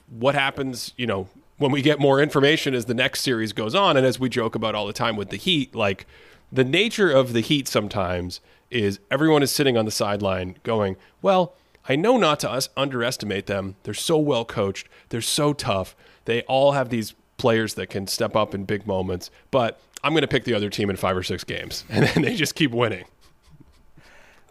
[0.09, 3.97] what happens, you know, when we get more information as the next series goes on,
[3.97, 6.05] and as we joke about all the time with the Heat, like
[6.51, 8.39] the nature of the Heat sometimes
[8.71, 11.53] is everyone is sitting on the sideline going, well,
[11.87, 13.75] I know not to us underestimate them.
[13.83, 14.87] They're so well coached.
[15.09, 15.95] They're so tough.
[16.25, 19.31] They all have these players that can step up in big moments.
[19.49, 22.23] But I'm going to pick the other team in five or six games, and then
[22.23, 23.05] they just keep winning.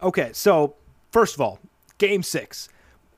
[0.01, 0.75] Okay, so
[1.11, 1.59] first of all,
[1.97, 2.69] game six.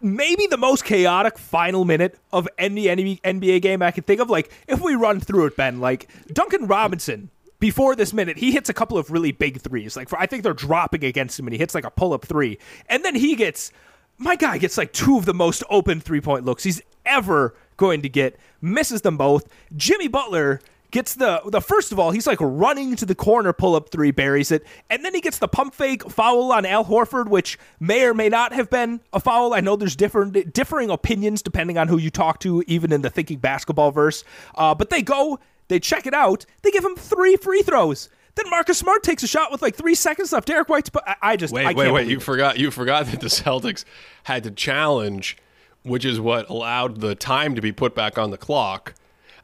[0.03, 4.31] Maybe the most chaotic final minute of any NBA game I can think of.
[4.31, 8.67] Like, if we run through it, Ben, like Duncan Robinson, before this minute, he hits
[8.67, 9.95] a couple of really big threes.
[9.95, 12.25] Like, for, I think they're dropping against him, and he hits like a pull up
[12.25, 12.57] three.
[12.87, 13.71] And then he gets,
[14.17, 18.01] my guy gets like two of the most open three point looks he's ever going
[18.01, 19.47] to get, misses them both.
[19.75, 20.59] Jimmy Butler
[20.91, 24.11] gets the the first of all, he's like running to the corner, pull up three,
[24.11, 28.03] buries it, and then he gets the pump fake foul on Al Horford, which may
[28.03, 29.53] or may not have been a foul.
[29.53, 33.09] I know there's different differing opinions depending on who you talk to, even in the
[33.09, 34.23] thinking basketball verse.
[34.55, 38.09] Uh, but they go, they check it out, they give him three free throws.
[38.35, 40.47] Then Marcus Smart takes a shot with like three seconds left.
[40.47, 42.07] Derrick White's, but I, I just wait, I wait, wait.
[42.07, 43.83] You forgot, you forgot that the Celtics
[44.23, 45.37] had to challenge,
[45.83, 48.93] which is what allowed the time to be put back on the clock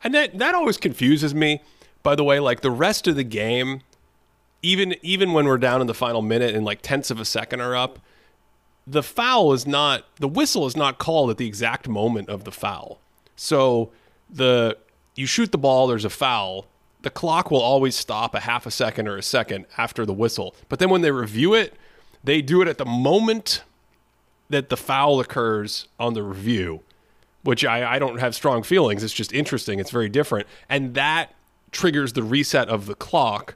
[0.08, 1.62] and that that always confuses me.
[2.02, 3.82] By the way, like the rest of the game,
[4.62, 7.60] even even when we're down in the final minute and like tenths of a second
[7.60, 8.00] are up,
[8.88, 12.54] the foul is not the whistle is not called at the exact moment of the
[12.54, 13.02] foul.
[13.36, 13.92] So
[14.30, 14.78] the
[15.16, 16.68] you shoot the ball, there's a foul.
[17.02, 20.56] The clock will always stop a half a second or a second after the whistle.
[20.70, 21.74] But then when they review it,
[22.24, 23.62] they do it at the moment
[24.50, 26.84] that the foul occurs on the review,
[27.44, 29.04] which I, I don't have strong feelings.
[29.04, 29.80] It's just interesting.
[29.80, 30.48] It's very different.
[30.70, 31.34] And that
[31.72, 33.56] triggers the reset of the clock.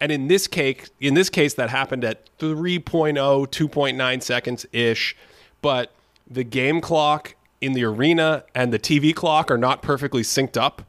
[0.00, 5.16] And in this case, in this case, that happened at 3.0, 2.9 seconds ish.
[5.62, 5.92] But
[6.28, 10.82] the game clock in the arena and the TV clock are not perfectly synced up.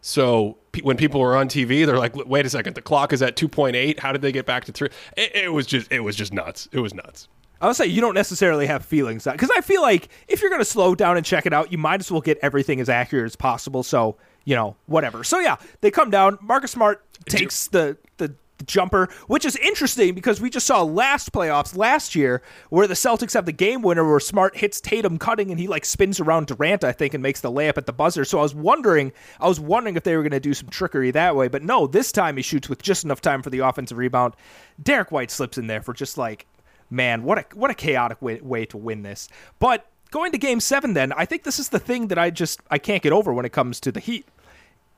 [0.00, 3.36] So when people were on TV, they're like, "Wait a second, the clock is at
[3.36, 3.98] 2.8.
[3.98, 4.88] How did they get back to three?
[5.16, 6.68] It, it was just, it was just nuts.
[6.72, 7.28] It was nuts.
[7.60, 10.50] I would say you don't necessarily have feelings uh, because I feel like if you're
[10.50, 12.88] going to slow down and check it out, you might as well get everything as
[12.88, 13.82] accurate as possible.
[13.82, 14.16] So
[14.46, 15.24] you know, whatever.
[15.24, 16.38] So yeah, they come down.
[16.40, 21.32] Marcus Smart takes the the the jumper, which is interesting because we just saw last
[21.32, 22.40] playoffs last year
[22.70, 25.84] where the Celtics have the game winner where Smart hits Tatum cutting and he like
[25.84, 28.24] spins around Durant, I think, and makes the layup at the buzzer.
[28.24, 31.10] So I was wondering, I was wondering if they were going to do some trickery
[31.10, 33.98] that way, but no, this time he shoots with just enough time for the offensive
[33.98, 34.34] rebound.
[34.82, 36.46] Derrick White slips in there for just like,
[36.90, 39.28] man, what a what a chaotic way, way to win this.
[39.58, 42.60] But going to game seven, then I think this is the thing that I just
[42.70, 44.26] I can't get over when it comes to the Heat,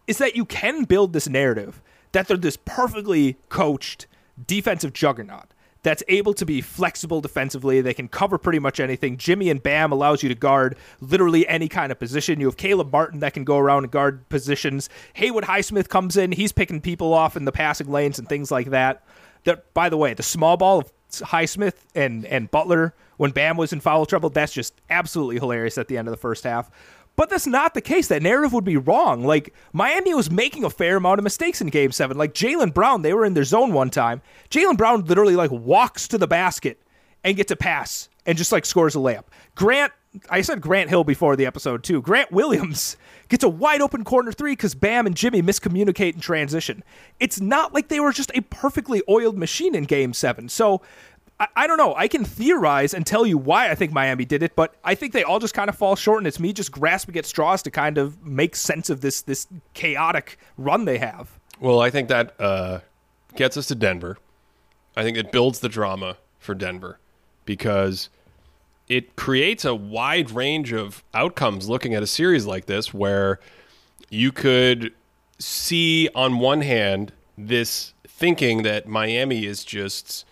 [0.06, 4.06] is that you can build this narrative that they're this perfectly coached
[4.46, 7.80] defensive juggernaut that's able to be flexible defensively.
[7.80, 9.16] They can cover pretty much anything.
[9.16, 12.40] Jimmy and Bam allows you to guard literally any kind of position.
[12.40, 14.88] You have Caleb Martin that can go around and guard positions.
[15.14, 16.32] Haywood Highsmith comes in.
[16.32, 19.04] He's picking people off in the passing lanes and things like that.
[19.44, 23.72] That, by the way, the small ball of Highsmith and and Butler when Bam was
[23.72, 26.70] in foul trouble, that's just absolutely hilarious at the end of the first half.
[27.16, 28.06] But that's not the case.
[28.06, 29.24] That narrative would be wrong.
[29.24, 32.16] Like Miami was making a fair amount of mistakes in Game Seven.
[32.16, 34.22] Like Jaylen Brown, they were in their zone one time.
[34.50, 36.80] Jaylen Brown literally like walks to the basket
[37.24, 39.24] and gets a pass and just like scores a layup.
[39.56, 39.92] Grant,
[40.30, 42.00] I said Grant Hill before the episode too.
[42.00, 42.96] Grant Williams
[43.28, 46.82] gets a wide open corner three because Bam and Jimmy miscommunicate in transition.
[47.20, 50.48] It's not like they were just a perfectly oiled machine in Game Seven.
[50.48, 50.82] So
[51.38, 51.94] I, I don't know.
[51.94, 55.12] I can theorize and tell you why I think Miami did it, but I think
[55.12, 57.70] they all just kind of fall short, and it's me just grasping at straws to
[57.70, 61.38] kind of make sense of this this chaotic run they have.
[61.60, 62.80] Well, I think that uh,
[63.34, 64.18] gets us to Denver.
[64.96, 66.98] I think it builds the drama for Denver
[67.44, 68.08] because
[68.88, 73.38] it creates a wide range of outcomes looking at a series like this where
[74.10, 74.92] you could
[75.38, 80.24] see on one hand this thinking that Miami is just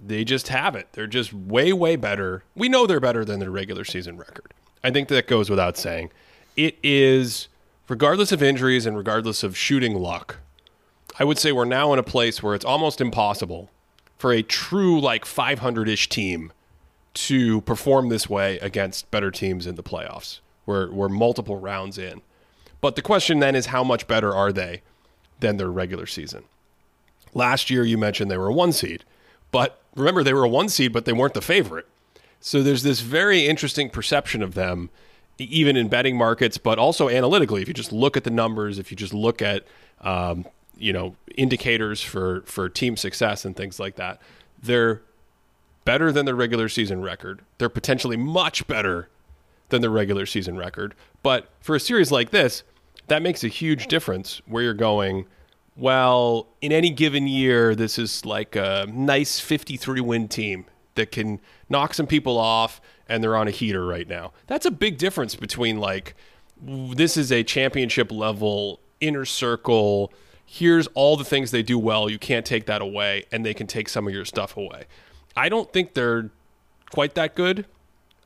[0.00, 0.88] they just have it.
[0.92, 2.42] They're just way, way better.
[2.54, 4.52] We know they're better than their regular season record.
[4.82, 6.10] I think that goes without saying.
[6.56, 7.48] It is,
[7.88, 10.38] regardless of injuries and regardless of shooting luck,
[11.18, 13.70] I would say we're now in a place where it's almost impossible
[14.18, 16.52] for a true, like 500 ish team
[17.14, 20.40] to perform this way against better teams in the playoffs.
[20.66, 22.22] We're, we're multiple rounds in.
[22.80, 24.82] But the question then is how much better are they
[25.40, 26.44] than their regular season?
[27.32, 29.04] Last year, you mentioned they were a one seed.
[29.50, 31.86] But remember, they were a one seed, but they weren't the favorite.
[32.40, 34.90] So there's this very interesting perception of them,
[35.38, 37.62] even in betting markets, but also analytically.
[37.62, 39.64] If you just look at the numbers, if you just look at
[40.02, 40.44] um,
[40.76, 44.20] you know indicators for for team success and things like that,
[44.62, 45.00] they're
[45.84, 47.42] better than their regular season record.
[47.58, 49.08] They're potentially much better
[49.68, 50.94] than the regular season record.
[51.22, 52.62] But for a series like this,
[53.08, 55.26] that makes a huge difference where you're going
[55.76, 61.40] well, in any given year, this is like a nice 53 win team that can
[61.68, 64.32] knock some people off and they're on a heater right now.
[64.46, 66.14] That's a big difference between like,
[66.62, 70.12] this is a championship level inner circle.
[70.46, 72.08] Here's all the things they do well.
[72.08, 74.84] You can't take that away, and they can take some of your stuff away.
[75.36, 76.30] I don't think they're
[76.90, 77.66] quite that good.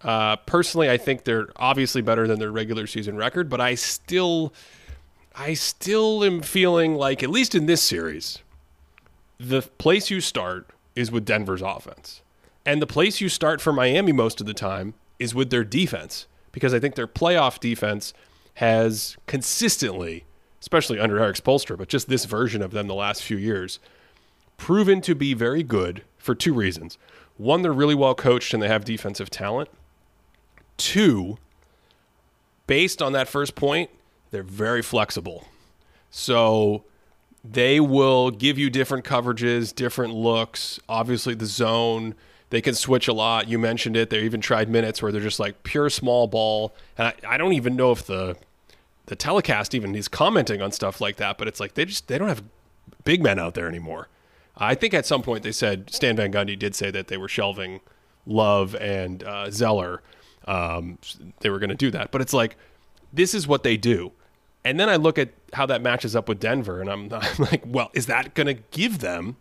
[0.02, 4.52] Uh, personally, I think they're obviously better than their regular season record, but I still
[5.34, 8.40] I still am feeling like, at least in this series,
[9.38, 12.22] the place you start is with Denver's offense.
[12.66, 16.26] And the place you start for Miami most of the time is with their defense,
[16.50, 18.12] because I think their playoff defense
[18.54, 20.24] has consistently,
[20.60, 23.78] especially under Erik Spoelstra, but just this version of them the last few years,
[24.56, 26.98] proven to be very good for two reasons.
[27.38, 29.70] One, they're really well coached and they have defensive talent.
[30.76, 31.38] Two,
[32.66, 33.88] based on that first point,
[34.30, 35.48] they're very flexible.
[36.10, 36.84] So
[37.42, 40.78] they will give you different coverages, different looks.
[40.86, 42.14] Obviously, the zone,
[42.50, 43.48] they can switch a lot.
[43.48, 44.10] You mentioned it.
[44.10, 46.74] They even tried minutes where they're just like pure small ball.
[46.98, 48.36] And I, I don't even know if the
[49.06, 52.18] the telecast even is commenting on stuff like that, but it's like they just they
[52.18, 52.42] don't have
[53.04, 54.08] big men out there anymore.
[54.58, 57.28] I think at some point they said Stan Van Gundy did say that they were
[57.28, 57.80] shelving
[58.26, 60.02] Love and uh, Zeller.
[60.46, 60.98] Um,
[61.40, 62.56] they were going to do that, but it's like
[63.12, 64.12] this is what they do.
[64.64, 67.62] And then I look at how that matches up with Denver, and I'm, I'm like,
[67.64, 69.36] well, is that going to give them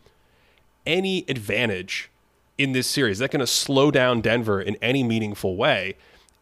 [0.85, 2.09] any advantage
[2.57, 3.13] in this series?
[3.13, 5.95] Is that going to slow down Denver in any meaningful way?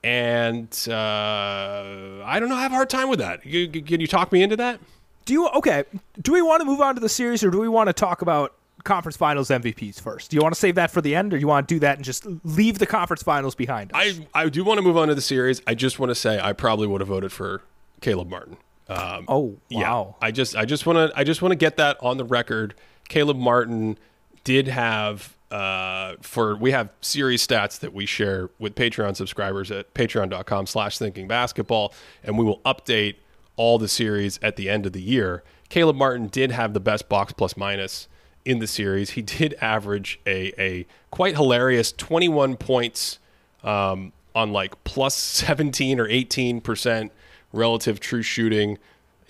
[0.03, 2.55] And uh, I don't know.
[2.55, 3.41] I have a hard time with that.
[3.41, 4.79] Can you talk me into that?
[5.25, 5.85] Do you okay?
[6.21, 8.21] Do we want to move on to the series, or do we want to talk
[8.21, 8.53] about
[8.85, 10.31] conference finals MVPs first?
[10.31, 11.97] Do you want to save that for the end, or you want to do that
[11.97, 14.19] and just leave the conference finals behind us?
[14.33, 15.61] I I do want to move on to the series.
[15.67, 17.61] I just want to say I probably would have voted for
[17.99, 18.57] Caleb Martin.
[18.87, 20.15] Um, oh yeah, wow!
[20.21, 22.75] I just I just want to I just want to get that on the record.
[23.09, 23.97] Caleb Martin
[24.43, 29.93] did have uh, for we have series stats that we share with Patreon subscribers at
[29.93, 31.93] patreon.com slash thinking basketball,
[32.23, 33.15] and we will update
[33.55, 35.43] all the series at the end of the year.
[35.69, 38.07] Caleb Martin did have the best box plus minus
[38.45, 39.11] in the series.
[39.11, 43.19] He did average a, a quite hilarious 21 points
[43.63, 47.11] um, on like plus 17 or 18 percent
[47.51, 48.77] relative true shooting.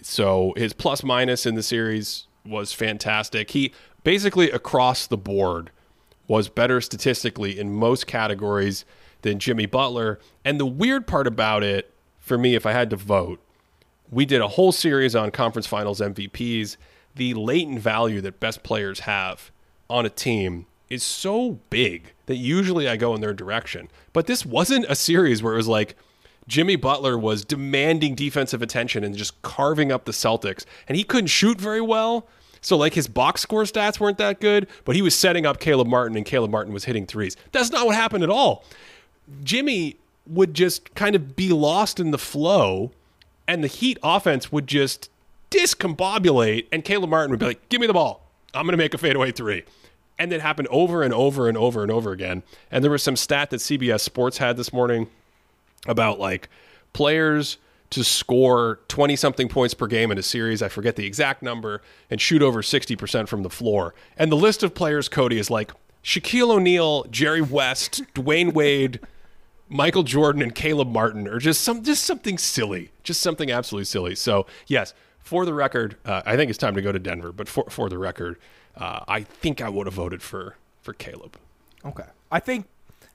[0.01, 3.51] So his plus minus in the series was fantastic.
[3.51, 3.73] He
[4.03, 5.71] basically across the board
[6.27, 8.85] was better statistically in most categories
[9.21, 10.19] than Jimmy Butler.
[10.43, 13.39] And the weird part about it for me, if I had to vote,
[14.09, 16.77] we did a whole series on conference finals MVPs.
[17.15, 19.51] The latent value that best players have
[19.89, 23.89] on a team is so big that usually I go in their direction.
[24.13, 25.95] But this wasn't a series where it was like
[26.47, 31.27] Jimmy Butler was demanding defensive attention and just carving up the Celtics, and he couldn't
[31.27, 32.27] shoot very well.
[32.61, 35.87] So like his box score stats weren't that good, but he was setting up Caleb
[35.87, 37.37] Martin and Caleb Martin was hitting threes.
[37.51, 38.63] That's not what happened at all.
[39.43, 42.91] Jimmy would just kind of be lost in the flow
[43.47, 45.09] and the Heat offense would just
[45.55, 48.25] discombobulate, and Caleb Martin would be like, "Give me the ball.
[48.55, 49.63] I'm going to make a fadeaway three.
[50.17, 52.43] And it happened over and over and over and over again.
[52.71, 55.07] And there was some stat that CBS Sports had this morning
[55.87, 56.47] about like
[56.93, 57.57] players
[57.89, 60.61] to score 20 something points per game in a series.
[60.61, 63.93] I forget the exact number and shoot over 60% from the floor.
[64.17, 65.71] And the list of players, Cody, is like
[66.03, 69.01] Shaquille O'Neal, Jerry West, Dwyane Wade,
[69.67, 74.15] Michael Jordan, and Caleb Martin, or just some just something silly, just something absolutely silly.
[74.15, 74.93] So yes,
[75.25, 77.33] for the record, uh, I think it's time to go to Denver.
[77.33, 78.37] But for for the record,
[78.77, 81.37] uh, I think I would have voted for for Caleb.
[81.83, 82.05] Okay.
[82.31, 82.67] I think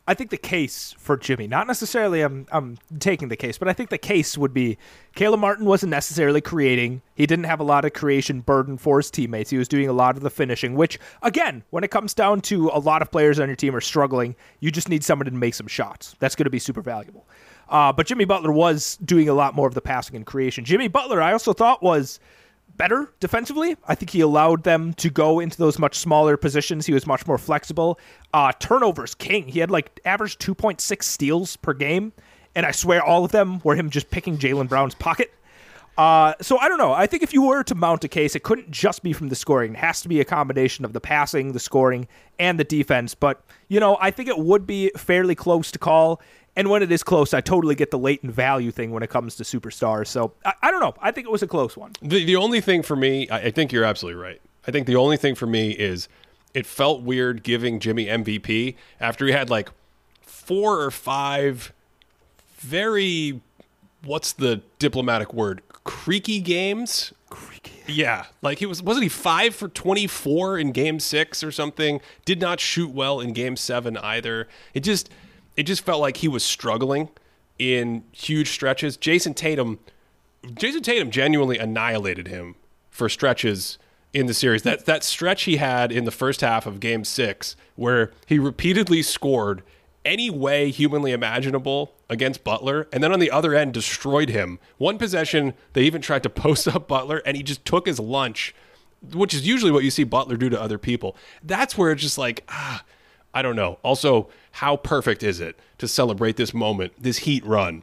[0.09, 3.73] I think the case for Jimmy, not necessarily I'm I'm taking the case, but I
[3.73, 4.77] think the case would be
[5.15, 7.01] Caleb Martin wasn't necessarily creating.
[7.15, 9.51] He didn't have a lot of creation burden for his teammates.
[9.51, 12.71] He was doing a lot of the finishing, which again, when it comes down to
[12.71, 15.55] a lot of players on your team are struggling, you just need somebody to make
[15.55, 16.17] some shots.
[16.19, 17.25] That's going to be super valuable.
[17.71, 20.65] Uh, but Jimmy Butler was doing a lot more of the passing and creation.
[20.65, 22.19] Jimmy Butler, I also thought was
[22.77, 23.77] better defensively.
[23.87, 26.87] I think he allowed them to go into those much smaller positions.
[26.87, 28.01] He was much more flexible.
[28.35, 29.47] Uh, turnovers king.
[29.47, 32.13] He had like average 2.6 steals per game,
[32.57, 35.33] and I swear all of them were him just picking Jaylen Brown's pocket.
[35.99, 36.93] Uh, so I don't know.
[36.93, 39.35] I think if you were to mount a case, it couldn't just be from the
[39.35, 39.75] scoring.
[39.75, 43.15] It has to be a combination of the passing, the scoring, and the defense.
[43.15, 46.23] But you know, I think it would be fairly close to call.
[46.57, 49.37] And when it is close, I totally get the latent value thing when it comes
[49.37, 50.09] to superstars.
[50.09, 50.95] So I, I don't know.
[51.01, 51.93] I think it was a close one.
[52.03, 54.41] The the only thing for me, I, I think you're absolutely right.
[54.67, 56.09] I think the only thing for me is
[56.53, 59.71] it felt weird giving Jimmy MVP after he had like
[60.21, 61.73] four or five
[62.59, 63.41] very
[64.05, 67.73] what's the diplomatic word creaky games Creaky.
[67.87, 72.41] yeah like he was wasn't he five for 24 in game six or something did
[72.41, 75.09] not shoot well in game seven either it just
[75.57, 77.09] it just felt like he was struggling
[77.59, 79.79] in huge stretches jayson tatum
[80.55, 82.55] jayson tatum genuinely annihilated him
[82.91, 83.79] for stretches
[84.13, 87.57] in the series that that stretch he had in the first half of game six
[87.77, 89.63] where he repeatedly scored
[90.05, 94.59] any way humanly imaginable against Butler, and then on the other end destroyed him.
[94.79, 98.55] One possession, they even tried to post up Butler, and he just took his lunch,
[99.13, 101.17] which is usually what you see Butler do to other people.
[101.43, 102.83] That's where it's just like, ah,
[103.33, 103.79] I don't know.
[103.83, 107.83] Also, how perfect is it to celebrate this moment, this heat run,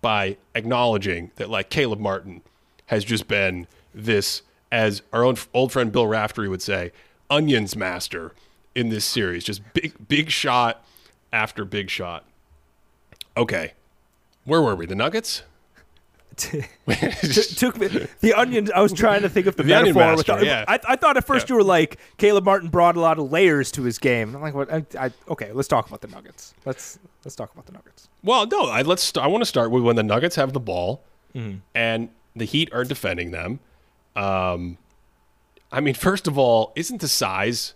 [0.00, 2.42] by acknowledging that like Caleb Martin
[2.86, 6.92] has just been this, as our own old friend Bill Raftery would say,
[7.30, 8.32] onions master
[8.74, 9.44] in this series.
[9.44, 10.84] Just big, big shot
[11.32, 12.24] after big shot.
[13.36, 13.72] Okay,
[14.44, 14.86] where were we?
[14.86, 15.44] The Nuggets.
[16.36, 16.62] T-
[17.56, 17.88] took me
[18.20, 18.68] the onion.
[18.74, 20.02] I was trying to think of the, The metaphor.
[20.02, 20.64] master, yeah.
[20.66, 21.54] I, I thought at first Yeah.
[21.54, 24.34] you were like Caleb Martin brought a lot of layers to his game.
[24.34, 24.72] I'm like, what?
[24.72, 26.54] I, I, okay, let's talk about the Nuggets.
[26.64, 28.08] Let's let's talk about the Nuggets.
[28.22, 29.02] Well, no, I let's.
[29.02, 31.02] st- I want to start with when the Nuggets have the ball,
[31.34, 31.58] Mm-hmm.
[31.74, 33.60] and the Heat are defending them.
[34.16, 34.78] Um,
[35.70, 37.74] I mean, first of all, isn't the size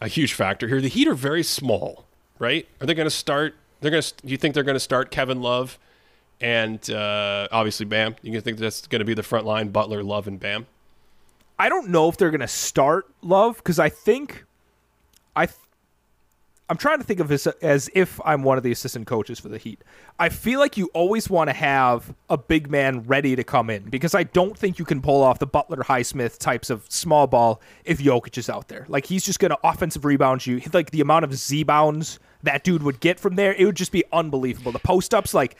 [0.00, 0.80] a huge factor here.
[0.80, 2.06] The Heat are very small,
[2.38, 2.66] right?
[2.80, 3.54] Are they going to start?
[3.80, 4.14] They're going to.
[4.24, 5.78] Do you think they're going to start Kevin Love
[6.42, 8.16] and uh, obviously Bam?
[8.20, 9.68] You think that's going to be the front line?
[9.68, 10.66] Butler, Love, and Bam.
[11.58, 14.44] I don't know if they're going to start Love because I think
[15.36, 15.56] I th-
[16.68, 19.48] I'm trying to think of this as if I'm one of the assistant coaches for
[19.48, 19.82] the Heat.
[20.18, 23.82] I feel like you always want to have a big man ready to come in
[23.84, 27.60] because I don't think you can pull off the Butler Highsmith types of small ball
[27.84, 28.86] if Jokic is out there.
[28.88, 30.62] Like he's just going to offensive rebound you.
[30.72, 33.92] Like the amount of Z bounds that dude would get from there, it would just
[33.92, 34.72] be unbelievable.
[34.72, 35.56] The post ups, like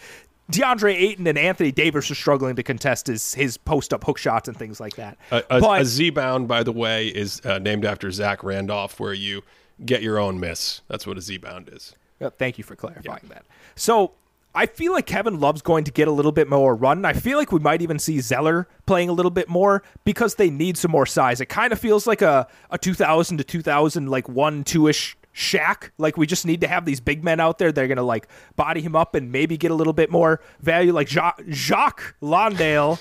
[0.53, 4.49] DeAndre Ayton and Anthony Davis are struggling to contest his his post up hook shots
[4.49, 5.19] and things like that.
[5.31, 9.01] A, a, but, a Z bound, by the way, is uh, named after Zach Randolph,
[9.01, 9.43] where you
[9.85, 10.83] get your own miss.
[10.89, 11.97] That's what a Z bound is.
[12.21, 13.35] Uh, thank you for clarifying yeah.
[13.35, 13.45] that.
[13.75, 14.13] So
[14.55, 17.05] I feel like Kevin Love's going to get a little bit more run.
[17.05, 20.51] I feel like we might even see Zeller playing a little bit more because they
[20.51, 21.41] need some more size.
[21.41, 25.91] It kind of feels like a, a 2000 to 2000, like one, two ish Shaq.
[25.99, 27.73] Like we just need to have these big men out there.
[27.73, 30.93] They're gonna like body him up and maybe get a little bit more value.
[30.93, 32.99] Like Jacques, Jacques Landale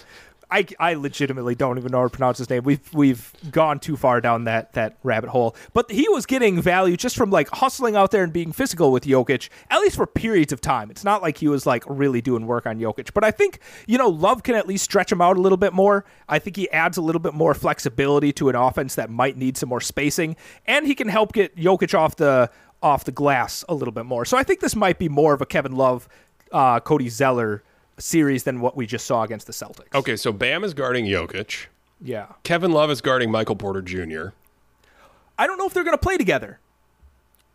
[0.51, 2.63] I, I legitimately don't even know how to pronounce his name.
[2.63, 5.55] We've we've gone too far down that that rabbit hole.
[5.73, 9.05] But he was getting value just from like hustling out there and being physical with
[9.05, 10.91] Jokic, at least for periods of time.
[10.91, 13.13] It's not like he was like really doing work on Jokic.
[13.13, 15.71] But I think, you know, Love can at least stretch him out a little bit
[15.71, 16.03] more.
[16.27, 19.55] I think he adds a little bit more flexibility to an offense that might need
[19.55, 20.35] some more spacing.
[20.65, 22.49] And he can help get Jokic off the
[22.83, 24.25] off the glass a little bit more.
[24.25, 26.09] So I think this might be more of a Kevin Love,
[26.51, 27.63] uh, Cody Zeller
[28.01, 29.93] series than what we just saw against the Celtics.
[29.93, 31.67] Okay, so Bam is guarding Jokic.
[32.01, 32.27] Yeah.
[32.43, 34.29] Kevin Love is guarding Michael Porter Jr.
[35.37, 36.59] I don't know if they're going to play together.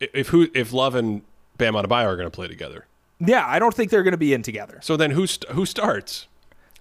[0.01, 1.23] If who if Love and
[1.57, 2.87] Bam Adebayo are going to play together.
[3.19, 4.79] Yeah, I don't think they're going to be in together.
[4.83, 6.27] So then who st- who starts?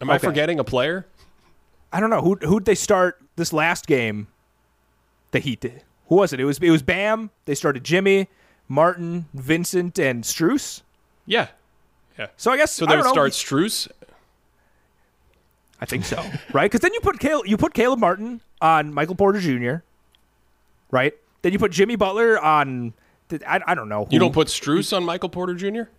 [0.01, 0.15] Am okay.
[0.15, 1.05] I forgetting a player?
[1.93, 4.27] I don't know who who'd they start this last game.
[5.31, 5.83] The Heat did.
[6.07, 6.39] Who was it?
[6.39, 7.29] It was it was Bam.
[7.45, 8.27] They started Jimmy,
[8.67, 10.81] Martin, Vincent, and Strus.
[11.25, 11.47] Yeah,
[12.17, 12.27] yeah.
[12.37, 12.85] So I guess so.
[12.85, 13.87] They would start.
[15.81, 16.69] I think so, right?
[16.69, 19.83] Because then you put Cal- you put Caleb Martin on Michael Porter Jr.
[20.91, 21.13] Right?
[21.41, 22.93] Then you put Jimmy Butler on.
[23.45, 24.05] I, I don't know.
[24.05, 24.13] Who.
[24.13, 25.89] You don't put Strus on Michael Porter Jr.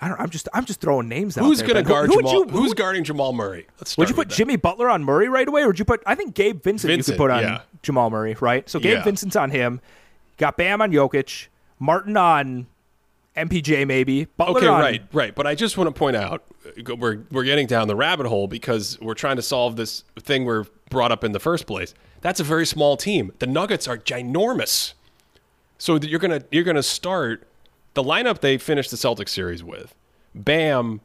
[0.00, 0.20] I don't.
[0.20, 0.48] I'm just.
[0.54, 1.42] I'm just throwing names out.
[1.42, 1.48] There.
[1.48, 2.32] Who's going to guard who, Jamal?
[2.32, 3.66] You, who's guarding Jamal Murray?
[3.78, 6.02] Let's would you put Jimmy Butler on Murray right away, or would you put?
[6.06, 7.60] I think Gabe Vincent, Vincent you could put on yeah.
[7.82, 8.68] Jamal Murray, right?
[8.68, 9.04] So Gabe yeah.
[9.04, 9.80] Vincent's on him.
[10.36, 11.46] Got Bam on Jokic,
[11.78, 12.66] Martin on
[13.36, 14.24] MPJ maybe.
[14.36, 15.34] Butler okay, on, right, right.
[15.34, 16.42] But I just want to point out
[16.98, 20.64] we're we're getting down the rabbit hole because we're trying to solve this thing we're
[20.90, 21.94] brought up in the first place.
[22.20, 23.32] That's a very small team.
[23.38, 24.94] The Nuggets are ginormous.
[25.78, 27.46] So you're gonna you're gonna start
[27.94, 29.94] the lineup they finished the Celtics series with.
[30.34, 31.00] Bam,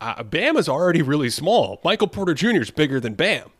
[0.00, 1.80] uh, Bam is already really small.
[1.84, 2.60] Michael Porter Jr.
[2.60, 3.50] is bigger than Bam.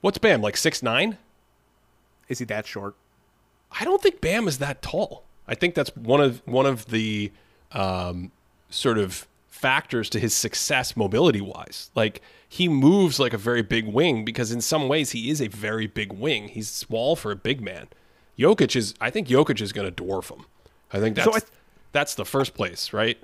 [0.00, 1.18] What's Bam like six nine?
[2.28, 2.96] Is he that short?
[3.78, 5.24] I don't think Bam is that tall.
[5.48, 7.32] I think that's one of one of the
[7.72, 8.32] um,
[8.70, 11.90] sort of factors to his success mobility wise.
[11.94, 15.48] Like he moves like a very big wing because in some ways he is a
[15.48, 16.48] very big wing.
[16.48, 17.88] He's small for a big man.
[18.38, 20.44] Jokic is I think Jokic is going to dwarf him.
[20.92, 21.52] I think that's so I th-
[21.92, 23.18] that's the first place, right?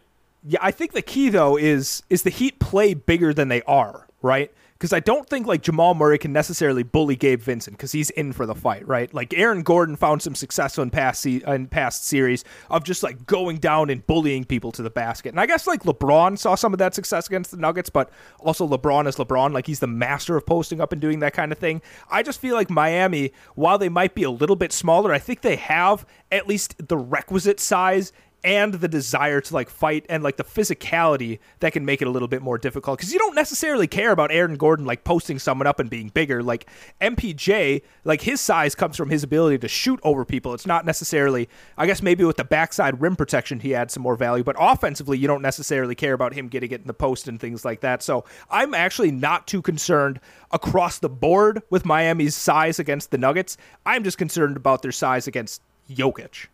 [0.45, 4.07] Yeah, I think the key though is is the Heat play bigger than they are,
[4.23, 4.51] right?
[4.83, 8.33] Because I don't think like Jamal Murray can necessarily bully Gabe Vincent because he's in
[8.33, 9.15] for the fight, right?
[9.15, 13.25] Like Aaron Gordon found some success in past se- in past series of just like
[13.25, 16.73] going down and bullying people to the basket, and I guess like LeBron saw some
[16.73, 18.11] of that success against the Nuggets, but
[18.41, 21.53] also LeBron is LeBron, like he's the master of posting up and doing that kind
[21.53, 21.81] of thing.
[22.11, 25.43] I just feel like Miami, while they might be a little bit smaller, I think
[25.43, 28.13] they have at least the requisite size
[28.45, 32.11] and the desire to like fight and like the physicality that can make it a
[32.11, 35.67] little bit more difficult because you don't necessarily care about Aaron Gordon like posting someone
[35.67, 36.43] up and being bigger.
[36.43, 36.67] Like
[37.01, 40.55] MPJ, like his size comes from his ability to shoot over people.
[40.55, 44.17] It's not necessarily, I guess maybe with the backside rim protection he adds some more
[44.17, 47.39] value, but offensively you don't necessarily care about him getting it in the post and
[47.41, 48.03] things like that.
[48.03, 50.21] So I'm actually not too concerned
[50.51, 53.57] across the board with Miami's size against the Nuggets.
[53.87, 56.47] I'm just concerned about their size against Jokic.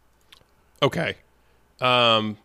[0.82, 1.16] Okay.
[1.80, 2.38] Um,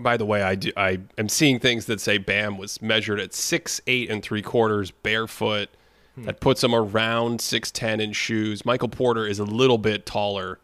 [0.00, 3.32] by the way, I do, I am seeing things that say Bam was measured at
[3.32, 5.70] six eight and three quarters barefoot.
[6.14, 6.24] Hmm.
[6.24, 8.64] That puts him around six ten in shoes.
[8.64, 10.58] Michael Porter is a little bit taller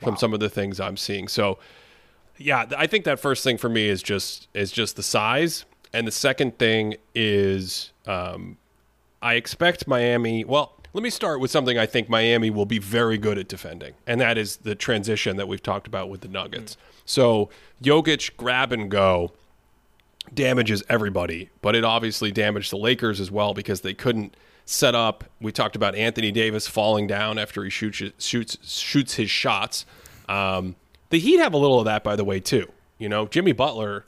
[0.00, 1.26] from some of the things I'm seeing.
[1.26, 1.58] So,
[2.36, 6.06] yeah, I think that first thing for me is just is just the size, and
[6.06, 8.58] the second thing is um,
[9.22, 10.44] I expect Miami.
[10.44, 13.94] Well, let me start with something I think Miami will be very good at defending,
[14.06, 16.74] and that is the transition that we've talked about with the Nuggets.
[16.74, 16.95] Mm.
[17.06, 17.48] So
[17.82, 19.32] Jokic grab and go
[20.34, 25.24] damages everybody, but it obviously damaged the Lakers as well because they couldn't set up.
[25.40, 29.86] We talked about Anthony Davis falling down after he shoots shoots shoots his shots.
[30.28, 30.74] Um,
[31.10, 32.70] the Heat have a little of that, by the way, too.
[32.98, 34.04] You know, Jimmy Butler,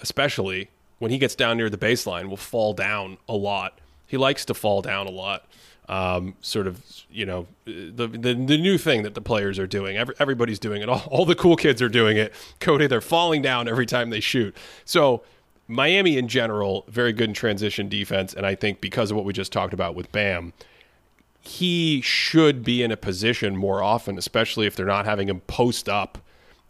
[0.00, 3.78] especially when he gets down near the baseline, will fall down a lot.
[4.06, 5.46] He likes to fall down a lot.
[5.88, 6.80] Um, sort of,
[7.10, 9.96] you know, the, the the new thing that the players are doing.
[9.96, 10.88] Every, everybody's doing it.
[10.88, 12.32] All, all the cool kids are doing it.
[12.60, 14.56] Cody, they're falling down every time they shoot.
[14.84, 15.22] So
[15.66, 19.32] Miami in general, very good in transition defense, and I think because of what we
[19.32, 20.52] just talked about with Bam,
[21.40, 25.88] he should be in a position more often, especially if they're not having him post
[25.88, 26.18] up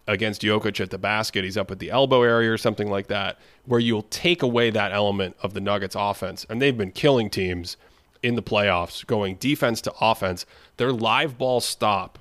[0.07, 1.45] against Jokic at the basket.
[1.45, 4.91] He's up at the elbow area or something like that, where you'll take away that
[4.91, 6.47] element of the Nuggets offense.
[6.49, 7.77] And they've been killing teams
[8.23, 10.47] in the playoffs, going defense to offense.
[10.77, 12.19] Their live ball stop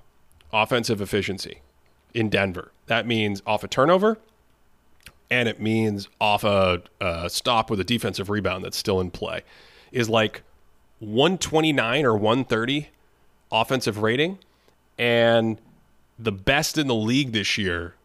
[0.51, 1.61] offensive efficiency
[2.13, 2.71] in Denver.
[2.87, 4.17] That means off a turnover,
[5.29, 9.43] and it means off a, a stop with a defensive rebound that's still in play,
[9.91, 10.43] is like
[10.99, 12.89] 129 or 130
[13.51, 14.39] offensive rating.
[14.97, 15.59] And
[16.19, 17.95] the best in the league this year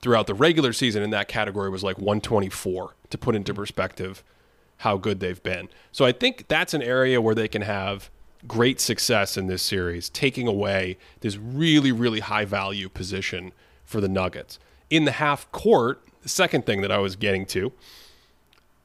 [0.00, 4.22] throughout the regular season in that category was like 124 to put into perspective
[4.80, 5.68] how good they've been.
[5.92, 8.08] So I think that's an area where they can have
[8.46, 13.52] great success in this series, taking away this really, really high value position
[13.84, 14.58] for the Nuggets.
[14.88, 17.72] In the half court, the second thing that I was getting to,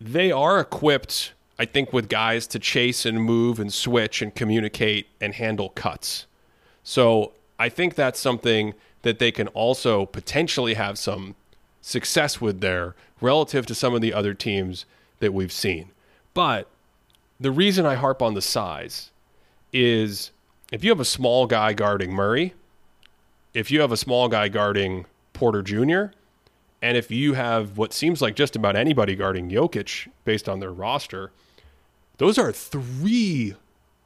[0.01, 5.07] they are equipped, I think, with guys to chase and move and switch and communicate
[5.21, 6.25] and handle cuts.
[6.83, 8.73] So I think that's something
[9.03, 11.35] that they can also potentially have some
[11.79, 14.85] success with there relative to some of the other teams
[15.19, 15.91] that we've seen.
[16.33, 16.67] But
[17.39, 19.11] the reason I harp on the size
[19.73, 20.31] is
[20.71, 22.53] if you have a small guy guarding Murray,
[23.53, 26.15] if you have a small guy guarding Porter Jr.,
[26.81, 30.71] and if you have what seems like just about anybody guarding Jokic based on their
[30.71, 31.31] roster,
[32.17, 33.55] those are three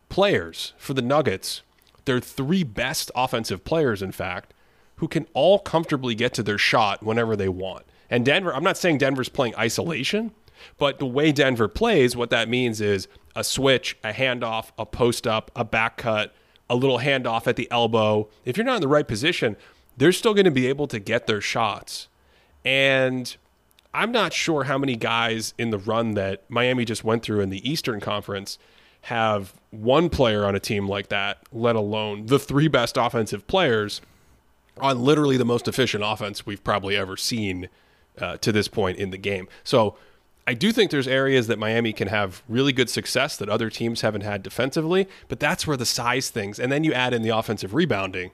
[0.07, 1.62] players for the Nuggets.
[2.05, 4.53] They're three best offensive players, in fact,
[4.97, 7.86] who can all comfortably get to their shot whenever they want.
[8.10, 10.32] And Denver, I'm not saying Denver's playing isolation,
[10.78, 15.26] but the way Denver plays, what that means is a switch, a handoff, a post
[15.26, 16.34] up, a back cut,
[16.70, 18.30] a little handoff at the elbow.
[18.45, 19.57] If you're not in the right position,
[19.97, 22.07] they're still going to be able to get their shots.
[22.64, 23.36] And
[23.93, 27.49] I'm not sure how many guys in the run that Miami just went through in
[27.49, 28.60] the Eastern Conference
[29.03, 34.01] have one player on a team like that, let alone the three best offensive players
[34.78, 37.70] on literally the most efficient offense we've probably ever seen
[38.20, 39.47] uh, to this point in the game.
[39.64, 39.97] So
[40.50, 44.02] I do think there's areas that Miami can have really good success that other teams
[44.02, 47.30] haven't had defensively, but that's where the size things, and then you add in the
[47.30, 48.32] offensive rebounding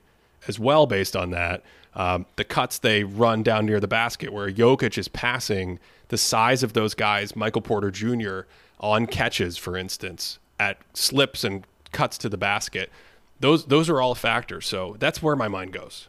[0.47, 1.61] as well based on that.
[1.93, 6.63] Um, the cuts they run down near the basket where Jokic is passing the size
[6.63, 8.43] of those guys, Michael Porter Jr.
[8.79, 12.89] on catches, for instance, at slips and cuts to the basket.
[13.41, 14.65] Those those are all factors.
[14.65, 16.07] So that's where my mind goes.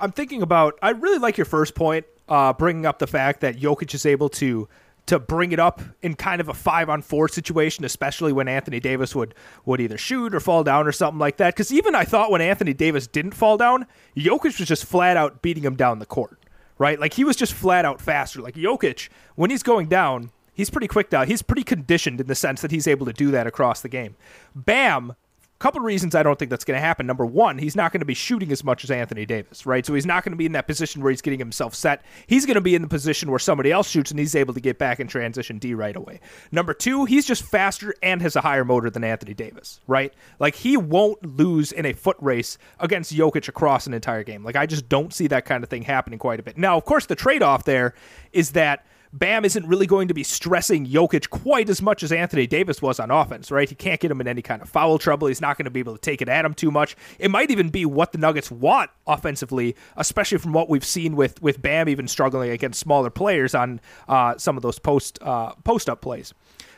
[0.00, 0.80] I'm thinking about.
[0.82, 4.28] I really like your first point, uh, bringing up the fact that Jokic is able
[4.30, 4.68] to
[5.06, 8.80] to bring it up in kind of a five on four situation, especially when Anthony
[8.80, 9.34] Davis would
[9.64, 11.54] would either shoot or fall down or something like that.
[11.54, 13.86] Because even I thought when Anthony Davis didn't fall down,
[14.16, 16.38] Jokic was just flat out beating him down the court,
[16.78, 17.00] right?
[17.00, 18.40] Like he was just flat out faster.
[18.40, 21.26] Like Jokic, when he's going down, he's pretty quick down.
[21.26, 24.16] He's pretty conditioned in the sense that he's able to do that across the game.
[24.54, 25.14] Bam
[25.62, 27.06] couple of reasons I don't think that's going to happen.
[27.06, 29.86] Number one, he's not going to be shooting as much as Anthony Davis, right?
[29.86, 32.02] So he's not going to be in that position where he's getting himself set.
[32.26, 34.60] He's going to be in the position where somebody else shoots and he's able to
[34.60, 36.18] get back and transition D right away.
[36.50, 40.12] Number two, he's just faster and has a higher motor than Anthony Davis, right?
[40.40, 44.42] Like he won't lose in a foot race against Jokic across an entire game.
[44.42, 46.58] Like I just don't see that kind of thing happening quite a bit.
[46.58, 47.94] Now, of course, the trade off there
[48.32, 48.84] is that
[49.14, 52.98] Bam isn't really going to be stressing Jokic quite as much as Anthony Davis was
[52.98, 53.68] on offense, right?
[53.68, 55.28] He can't get him in any kind of foul trouble.
[55.28, 56.96] He's not going to be able to take it at him too much.
[57.18, 61.42] It might even be what the Nuggets want offensively, especially from what we've seen with
[61.42, 65.90] with Bam even struggling against smaller players on uh, some of those post uh, post
[65.90, 66.32] up plays.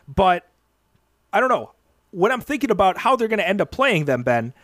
[0.09, 0.49] But
[1.32, 1.72] I don't know.
[2.11, 4.55] When I'm thinking about how they're going to end up playing them, Ben,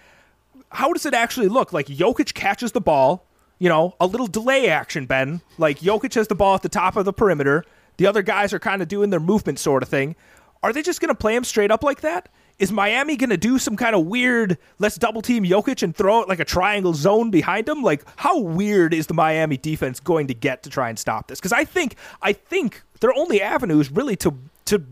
[0.71, 1.73] how does it actually look?
[1.73, 3.27] Like Jokic catches the ball,
[3.61, 5.41] you know, a little delay action, Ben.
[5.59, 7.65] Like Jokic has the ball at the top of the perimeter.
[7.99, 10.17] The other guys are kind of doing their movement sort of thing.
[10.63, 12.29] Are they just going to play him straight up like that?
[12.59, 16.21] Is Miami going to do some kind of weird, let's double team Jokic and throw
[16.21, 17.83] it like a triangle zone behind him?
[17.83, 21.39] Like, how weird is the Miami defense going to get to try and stop this?
[21.39, 24.35] Because I think, I think their only avenue is really to
[24.67, 24.85] to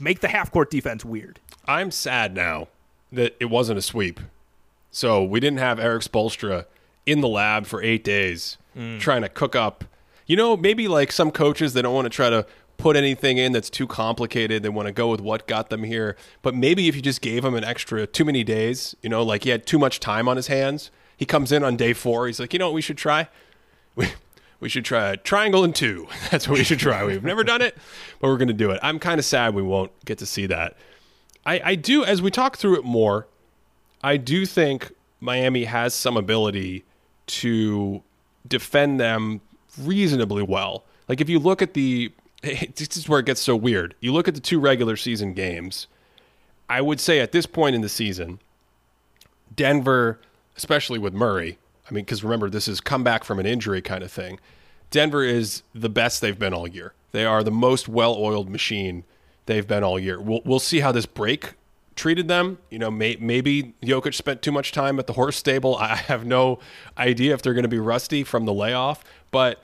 [0.00, 1.40] make the half court defense weird.
[1.66, 2.68] I'm sad now
[3.12, 4.20] that it wasn't a sweep.
[4.90, 6.64] So we didn't have Erik Spoelstra
[7.08, 9.00] in the lab for eight days mm.
[9.00, 9.84] trying to cook up.
[10.26, 12.46] You know, maybe like some coaches they don't want to try to
[12.76, 14.62] put anything in that's too complicated.
[14.62, 16.16] They want to go with what got them here.
[16.42, 19.44] But maybe if you just gave him an extra too many days, you know, like
[19.44, 20.90] he had too much time on his hands.
[21.16, 22.26] He comes in on day four.
[22.26, 23.28] He's like, you know what we should try?
[23.96, 24.12] We,
[24.60, 26.08] we should try a triangle and two.
[26.30, 27.04] That's what we should try.
[27.04, 27.76] We've never done it,
[28.20, 28.78] but we're going to do it.
[28.82, 30.76] I'm kind of sad we won't get to see that.
[31.46, 33.26] I, I do, as we talk through it more,
[34.02, 36.84] I do think Miami has some ability
[37.28, 38.02] to
[38.46, 39.40] defend them
[39.80, 40.84] reasonably well.
[41.08, 42.12] Like if you look at the
[42.42, 43.94] this is where it gets so weird.
[44.00, 45.86] You look at the two regular season games.
[46.68, 48.40] I would say at this point in the season,
[49.54, 50.20] Denver,
[50.56, 51.58] especially with Murray,
[51.88, 54.38] I mean, because remember, this is come back from an injury kind of thing.
[54.90, 56.92] Denver is the best they've been all year.
[57.12, 59.04] They are the most well oiled machine
[59.46, 60.20] they've been all year.
[60.20, 61.54] We'll, we'll see how this break
[61.98, 62.58] treated them.
[62.70, 65.76] You know, may, maybe Jokic spent too much time at the horse stable.
[65.76, 66.58] I have no
[66.96, 69.04] idea if they're going to be rusty from the layoff.
[69.30, 69.62] But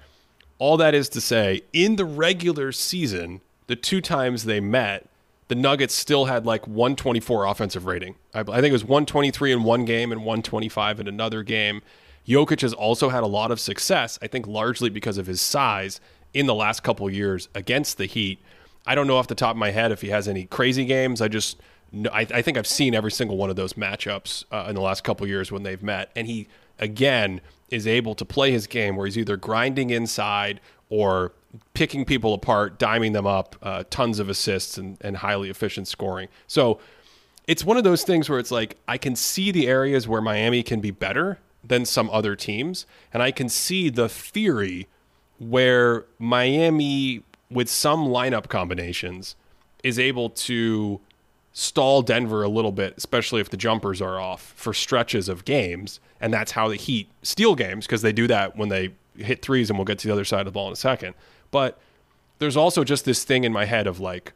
[0.59, 5.09] all that is to say, in the regular season, the two times they met,
[5.49, 8.17] the Nuggets still had like 124 offensive rating.
[8.35, 11.83] I, I think it was 123 in one game and 125 in another game.
[12.27, 16.01] Jokic has also had a lot of success, I think largely because of his size
[16.33, 18.39] in the last couple years against the Heat.
[18.87, 21.21] I don't know off the top of my head if he has any crazy games.
[21.21, 21.61] I just
[22.13, 25.05] I, I think I've seen every single one of those matchups uh, in the last
[25.05, 27.41] couple years when they've met, and he again
[27.71, 31.33] is able to play his game where he's either grinding inside or
[31.73, 36.29] picking people apart, diming them up, uh, tons of assists and, and highly efficient scoring.
[36.47, 36.79] So
[37.47, 40.63] it's one of those things where it's like I can see the areas where Miami
[40.63, 44.89] can be better than some other teams, and I can see the theory
[45.39, 49.37] where Miami, with some lineup combinations,
[49.83, 51.01] is able to
[51.55, 56.01] stall Denver a little bit, especially if the jumpers are off for stretches of games.
[56.21, 59.71] And that's how the Heat steal games because they do that when they hit threes,
[59.71, 61.15] and we'll get to the other side of the ball in a second.
[61.51, 61.79] But
[62.41, 64.33] there's also just this thing in my head of like,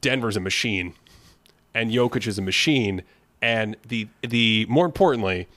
[0.00, 0.94] Denver's a machine,
[1.74, 3.02] and Jokic is a machine,
[3.42, 5.48] and the the more importantly,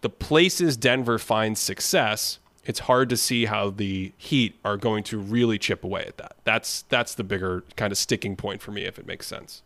[0.00, 5.18] the places Denver finds success, it's hard to see how the Heat are going to
[5.18, 6.36] really chip away at that.
[6.44, 9.62] That's that's the bigger kind of sticking point for me, if it makes sense.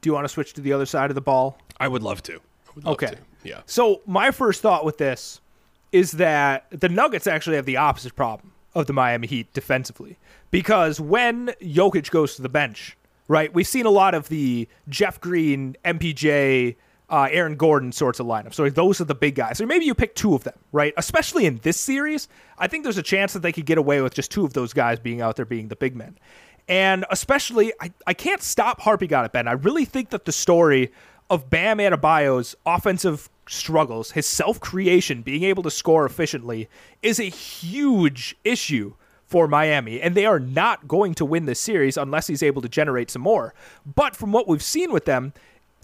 [0.00, 1.58] Do you want to switch to the other side of the ball?
[1.78, 2.40] I would love to.
[2.74, 3.06] Would love okay.
[3.08, 3.18] To.
[3.44, 3.60] Yeah.
[3.66, 5.40] So my first thought with this
[5.92, 10.18] is that the Nuggets actually have the opposite problem of the Miami Heat defensively
[10.50, 12.96] because when Jokic goes to the bench,
[13.26, 13.52] right?
[13.52, 16.76] We've seen a lot of the Jeff Green, MPJ,
[17.10, 18.54] uh, Aaron Gordon sorts of lineups.
[18.54, 19.60] So those are the big guys.
[19.60, 20.92] Or maybe you pick two of them, right?
[20.96, 22.28] Especially in this series,
[22.58, 24.72] I think there's a chance that they could get away with just two of those
[24.72, 26.18] guys being out there being the big men.
[26.68, 29.48] And especially, I, I can't stop harping on it, Ben.
[29.48, 30.92] I really think that the story
[31.30, 36.68] of Bam Adebayo's offensive struggles, his self creation, being able to score efficiently,
[37.02, 38.94] is a huge issue
[39.24, 42.68] for Miami, and they are not going to win this series unless he's able to
[42.68, 43.54] generate some more.
[43.84, 45.34] But from what we've seen with them,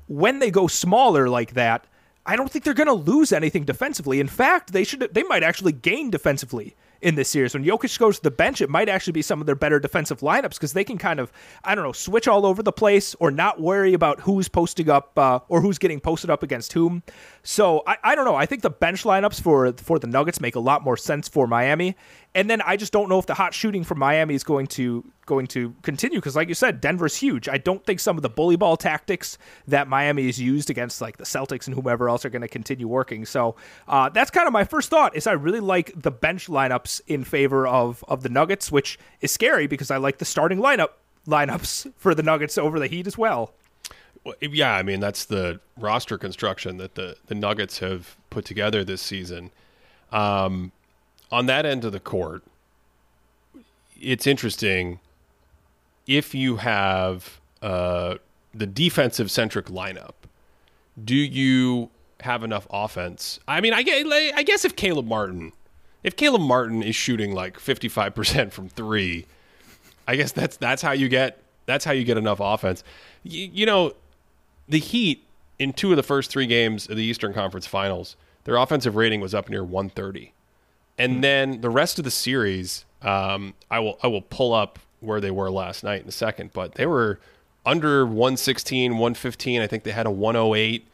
[0.06, 1.86] when they go smaller like that,
[2.26, 4.18] I don't think they're going to lose anything defensively.
[4.20, 6.74] In fact, they should they might actually gain defensively
[7.04, 7.52] in this series.
[7.52, 10.20] When Jokic goes to the bench, it might actually be some of their better defensive
[10.20, 11.30] lineups because they can kind of,
[11.62, 15.16] I don't know, switch all over the place or not worry about who's posting up
[15.18, 17.02] uh, or who's getting posted up against whom.
[17.42, 18.36] So I, I don't know.
[18.36, 21.46] I think the bench lineups for for the Nuggets make a lot more sense for
[21.46, 21.94] Miami.
[22.34, 25.04] And then I just don't know if the hot shooting from Miami is going to
[25.24, 27.48] going to continue because, like you said, Denver's huge.
[27.48, 31.16] I don't think some of the bully ball tactics that Miami has used against like
[31.16, 33.24] the Celtics and whomever else are going to continue working.
[33.24, 33.54] So
[33.86, 35.16] uh, that's kind of my first thought.
[35.16, 39.30] Is I really like the bench lineups in favor of of the Nuggets, which is
[39.30, 40.90] scary because I like the starting lineup
[41.28, 43.54] lineups for the Nuggets over the Heat as well.
[44.24, 48.82] well yeah, I mean that's the roster construction that the the Nuggets have put together
[48.82, 49.52] this season.
[50.10, 50.72] Um,
[51.30, 52.42] on that end of the court,
[54.00, 55.00] it's interesting
[56.06, 58.16] if you have uh,
[58.52, 60.12] the defensive centric lineup.
[61.02, 63.40] Do you have enough offense?
[63.48, 65.52] I mean, I guess, I guess if Caleb Martin,
[66.02, 69.26] if Caleb Martin is shooting like fifty five percent from three,
[70.06, 72.84] I guess that's that's how you get that's how you get enough offense.
[73.22, 73.94] You, you know,
[74.68, 75.24] the Heat
[75.58, 79.20] in two of the first three games of the Eastern Conference Finals, their offensive rating
[79.20, 80.32] was up near one thirty.
[80.98, 85.20] And then the rest of the series, um, I will I will pull up where
[85.20, 87.20] they were last night in a second, but they were
[87.66, 89.60] under 116, 115.
[89.60, 90.86] I think they had a 108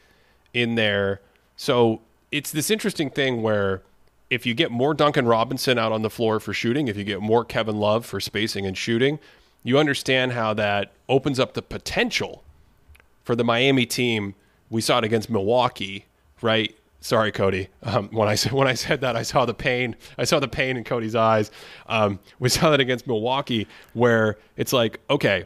[0.55, 1.20] in there.
[1.57, 2.01] So
[2.32, 3.82] it's this interesting thing where
[4.30, 7.20] if you get more Duncan Robinson out on the floor for shooting, if you get
[7.20, 9.18] more Kevin Love for spacing and shooting,
[9.62, 12.44] you understand how that opens up the potential
[13.24, 14.34] for the Miami team.
[14.70, 16.07] We saw it against Milwaukee,
[16.40, 16.74] right?
[17.01, 17.68] Sorry, Cody.
[17.82, 19.96] Um, when I said when I said that, I saw the pain.
[20.18, 21.51] I saw the pain in Cody's eyes.
[21.86, 25.44] Um, we saw that against Milwaukee, where it's like, okay,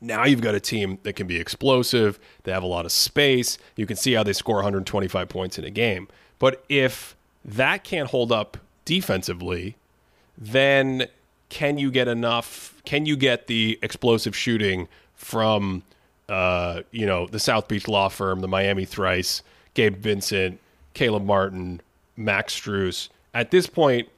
[0.00, 2.18] now you've got a team that can be explosive.
[2.42, 3.58] They have a lot of space.
[3.76, 6.08] You can see how they score 125 points in a game.
[6.38, 9.76] But if that can't hold up defensively,
[10.36, 11.06] then
[11.48, 12.74] can you get enough?
[12.84, 15.82] Can you get the explosive shooting from,
[16.28, 19.42] uh, you know, the South Beach law firm, the Miami Thrice,
[19.76, 20.58] Gabe Vincent,
[20.94, 21.80] Caleb Martin,
[22.16, 23.08] Max Strus?
[23.32, 24.08] At this point,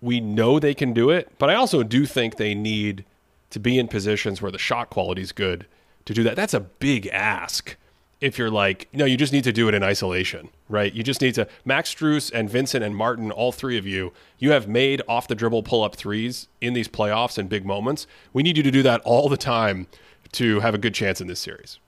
[0.00, 3.04] we know they can do it, but I also do think they need
[3.50, 5.66] to be in positions where the shot quality is good
[6.06, 6.34] to do that.
[6.34, 7.76] That's a big ask.
[8.20, 10.92] If you're like, no, you just need to do it in isolation, right?
[10.92, 11.46] You just need to.
[11.64, 15.34] Max Strus and Vincent and Martin, all three of you, you have made off the
[15.34, 18.06] dribble pull up threes in these playoffs and big moments.
[18.32, 19.88] We need you to do that all the time
[20.32, 21.78] to have a good chance in this series.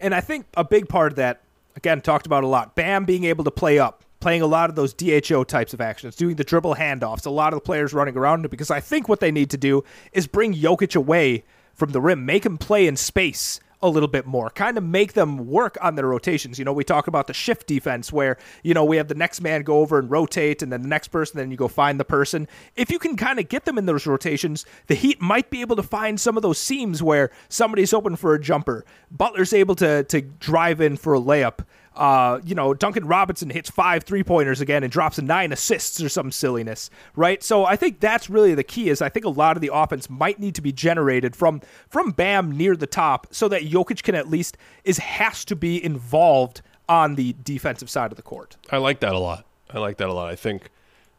[0.00, 1.40] And I think a big part of that,
[1.76, 2.74] again, talked about a lot.
[2.74, 6.16] Bam being able to play up, playing a lot of those DHO types of actions,
[6.16, 9.20] doing the dribble handoffs, a lot of the players running around because I think what
[9.20, 11.44] they need to do is bring Jokic away
[11.74, 15.12] from the rim, make him play in space a little bit more, kind of make
[15.12, 16.58] them work on their rotations.
[16.58, 19.42] You know, we talk about the shift defense where, you know, we have the next
[19.42, 22.04] man go over and rotate and then the next person, then you go find the
[22.04, 22.48] person.
[22.76, 25.76] If you can kind of get them in those rotations, the Heat might be able
[25.76, 28.86] to find some of those seams where somebody's open for a jumper.
[29.10, 31.64] Butler's able to to drive in for a layup.
[31.96, 36.08] Uh, you know, Duncan Robinson hits five three pointers again and drops nine assists or
[36.08, 37.42] some silliness, right?
[37.42, 38.88] So I think that's really the key.
[38.88, 42.10] Is I think a lot of the offense might need to be generated from from
[42.10, 46.62] Bam near the top, so that Jokic can at least is has to be involved
[46.88, 48.56] on the defensive side of the court.
[48.70, 49.46] I like that a lot.
[49.70, 50.28] I like that a lot.
[50.28, 50.70] I think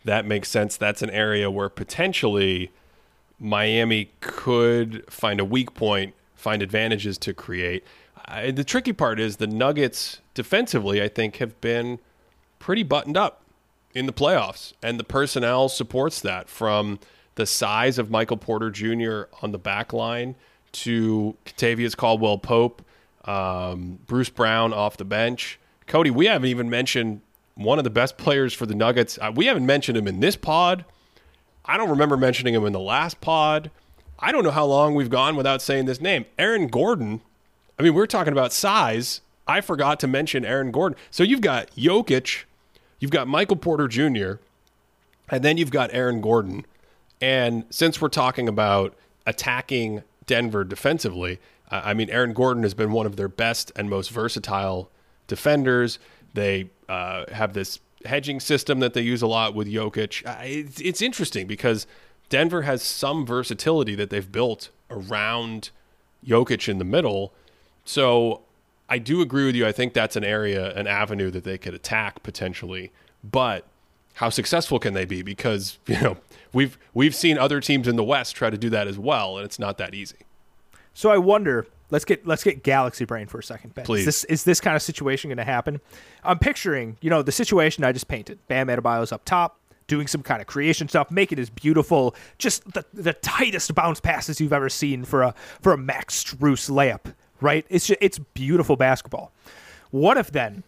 [0.04, 0.78] that makes sense.
[0.78, 2.72] That's an area where potentially
[3.40, 7.84] Miami could find a weak point, find advantages to create.
[8.28, 12.00] I, the tricky part is the Nuggets defensively, I think, have been
[12.60, 13.42] pretty buttoned up
[13.94, 17.00] in the playoffs, and the personnel supports that from
[17.36, 19.24] the size of Michael Porter Jr.
[19.42, 20.36] on the back line
[20.72, 22.82] to Kentavious Caldwell Pope,
[23.26, 25.60] um, Bruce Brown off the bench.
[25.88, 27.22] Cody, we haven't even mentioned
[27.56, 29.18] one of the best players for the Nuggets.
[29.22, 30.84] Uh, we haven't mentioned him in this pod.
[31.64, 33.72] I don't remember mentioning him in the last pod.
[34.20, 36.26] I don't know how long we've gone without saying this name.
[36.38, 37.22] Aaron Gordon.
[37.78, 39.22] I mean, we're talking about size.
[39.48, 40.98] I forgot to mention Aaron Gordon.
[41.12, 42.44] So you've got Jokic,
[43.00, 44.34] you've got Michael Porter Jr.,
[45.30, 46.66] and then you've got Aaron Gordon.
[47.22, 48.96] And since we're talking about
[49.26, 54.12] attacking Denver defensively, I mean, Aaron Gordon has been one of their best and most
[54.12, 54.92] versatile
[55.28, 55.98] defenders.
[56.34, 60.24] They uh, have this hedging system that they use a lot with Jokic.
[60.44, 61.88] It's, it's interesting because
[62.30, 65.72] Denver has some versatility that they've built around
[66.26, 67.34] Jokic in the middle.
[67.86, 68.42] So
[68.90, 69.66] I do agree with you.
[69.66, 72.92] I think that's an area, an avenue that they could attack potentially.
[73.24, 73.66] But
[74.16, 75.22] how successful can they be?
[75.22, 76.18] Because you know
[76.52, 79.46] we've we've seen other teams in the West try to do that as well, and
[79.46, 80.18] it's not that easy.
[80.94, 81.68] So I wonder.
[81.92, 83.86] Let's get let's get galaxy brain for a second, Ben.
[83.86, 84.00] Please.
[84.00, 85.80] Is this, is this kind of situation going to happen?
[86.24, 88.40] I'm picturing, you know, the situation I just painted.
[88.48, 92.84] Bam Adebayo's up top, doing some kind of creation stuff, making his beautiful, just the,
[92.92, 97.14] the tightest bounce passes you've ever seen for a for a Max Strus layup.
[97.42, 97.66] Right?
[97.70, 99.32] It's just, it's beautiful basketball.
[99.92, 100.64] What if then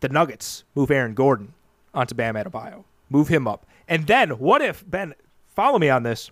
[0.00, 1.52] the Nuggets move Aaron Gordon
[1.94, 5.14] onto Bam Adebayo, move him up, and then what if Ben?
[5.54, 6.30] Follow me on this.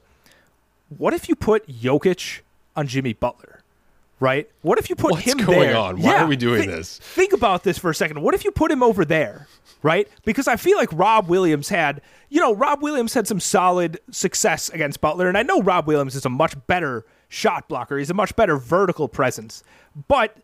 [0.97, 2.41] What if you put Jokic
[2.77, 3.61] on Jimmy Butler?
[4.21, 4.49] Right?
[4.63, 5.19] What if you put him on?
[5.19, 5.77] What's him going there?
[5.77, 6.01] on?
[6.01, 6.99] Why are we doing thi- this?
[6.99, 8.21] Think about this for a second.
[8.23, 9.49] What if you put him over there?
[9.83, 10.09] Right?
[10.25, 12.01] Because I feel like Rob Williams had,
[12.31, 16.15] you know, Rob Williams had some solid success against Butler, and I know Rob Williams
[16.15, 17.05] is a much better
[17.35, 17.99] shot blocker.
[17.99, 19.65] He's a much better vertical presence.
[20.09, 20.37] But,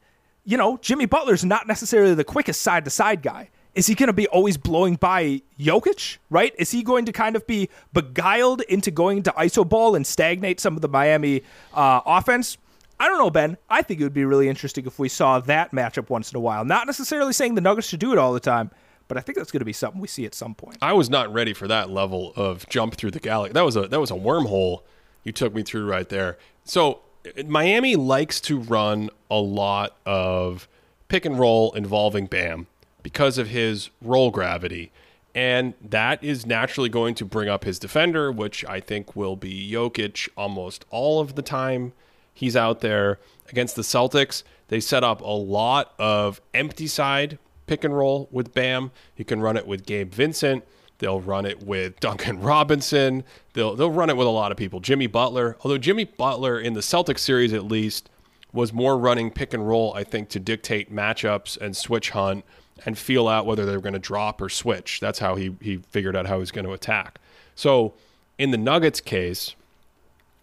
[0.45, 3.49] you know, Jimmy Butler's not necessarily the quickest side to side guy.
[3.75, 6.53] Is he going to be always blowing by Jokic, right?
[6.59, 10.59] Is he going to kind of be beguiled into going to ISO ball and stagnate
[10.59, 12.59] some of the Miami uh, offense?
[12.99, 13.57] I don't know, Ben.
[13.71, 16.41] I think it would be really interesting if we saw that matchup once in a
[16.41, 16.65] while.
[16.65, 18.73] Not necessarily saying the Nuggets should do it all the time,
[19.07, 20.79] but I think that's going to be something we see at some point.
[20.83, 23.55] I was not ready for that level of jump through the galaxy.
[23.55, 24.83] That was a that was a wormhole
[25.25, 26.39] you took me through right there.
[26.65, 27.01] So
[27.47, 30.69] Miami likes to run a lot of
[31.09, 32.67] pick and roll involving Bam
[33.03, 34.93] because of his roll gravity.
[35.35, 39.71] And that is naturally going to bring up his defender, which I think will be
[39.71, 41.93] Jokic almost all of the time
[42.35, 43.19] he's out there.
[43.49, 48.53] Against the Celtics, they set up a lot of empty side pick and roll with
[48.53, 48.91] Bam.
[49.17, 50.65] You can run it with Gabe Vincent.
[51.01, 53.25] They'll run it with Duncan Robinson.
[53.55, 54.81] They'll they'll run it with a lot of people.
[54.81, 58.09] Jimmy Butler, although Jimmy Butler in the Celtics series at least
[58.53, 62.45] was more running pick and roll, I think, to dictate matchups and switch hunt
[62.85, 65.01] and feel out whether they're going to drop or switch.
[65.01, 67.19] That's how he he figured out how he was going to attack.
[67.55, 67.95] So
[68.39, 69.55] in the Nuggets case,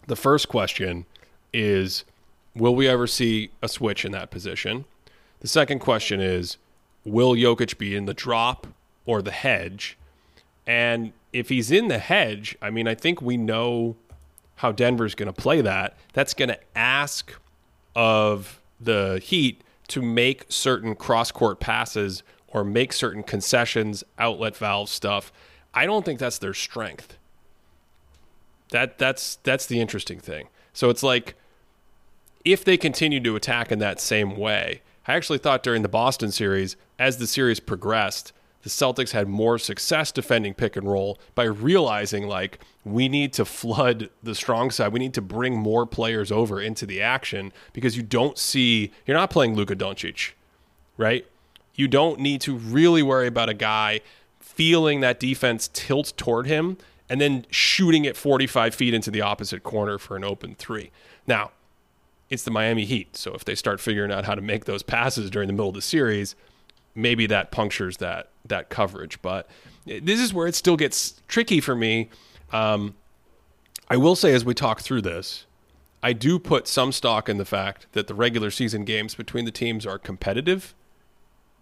[0.08, 1.06] the first question
[1.52, 2.04] is
[2.56, 4.86] will we ever see a switch in that position?
[5.38, 6.56] The second question is
[7.04, 8.66] will Jokic be in the drop
[9.06, 9.96] or the hedge?
[10.68, 13.96] And if he's in the hedge, I mean, I think we know
[14.56, 15.96] how Denver's going to play that.
[16.12, 17.32] That's going to ask
[17.96, 24.90] of the Heat to make certain cross court passes or make certain concessions, outlet valve
[24.90, 25.32] stuff.
[25.72, 27.16] I don't think that's their strength.
[28.70, 30.48] That that's that's the interesting thing.
[30.74, 31.34] So it's like
[32.44, 36.30] if they continue to attack in that same way, I actually thought during the Boston
[36.30, 38.32] series, as the series progressed,
[38.62, 43.44] the Celtics had more success defending pick and roll by realizing like we need to
[43.44, 44.92] flood the strong side.
[44.92, 49.16] We need to bring more players over into the action because you don't see you're
[49.16, 50.32] not playing Luka Doncic,
[50.96, 51.26] right?
[51.74, 54.00] You don't need to really worry about a guy
[54.40, 56.76] feeling that defense tilt toward him
[57.08, 60.90] and then shooting it 45 feet into the opposite corner for an open three.
[61.26, 61.52] Now,
[62.28, 63.16] it's the Miami Heat.
[63.16, 65.74] So if they start figuring out how to make those passes during the middle of
[65.74, 66.34] the series,
[66.94, 69.20] maybe that punctures that that coverage.
[69.22, 69.48] But
[69.84, 72.10] this is where it still gets tricky for me.
[72.52, 72.94] Um,
[73.88, 75.46] I will say as we talk through this,
[76.02, 79.50] I do put some stock in the fact that the regular season games between the
[79.50, 80.74] teams are competitive.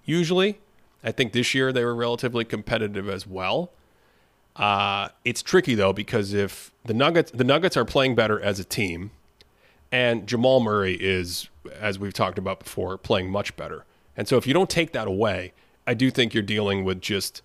[0.04, 0.58] Usually,
[1.02, 3.70] I think this year they were relatively competitive as well.
[4.54, 8.64] Uh, it's tricky though because if the Nuggets the Nuggets are playing better as a
[8.64, 9.10] team,
[9.92, 13.84] and Jamal Murray is, as we've talked about before, playing much better.
[14.16, 15.52] And so if you don't take that away,
[15.86, 17.42] I do think you're dealing with just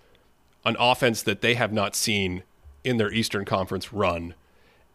[0.64, 2.42] an offense that they have not seen
[2.84, 4.34] in their Eastern Conference run.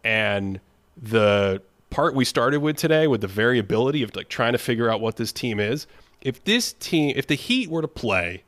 [0.04, 0.60] And
[0.96, 5.00] the part we started with today with the variability of like trying to figure out
[5.00, 5.86] what this team is,
[6.20, 8.42] if this team if the Heat were to play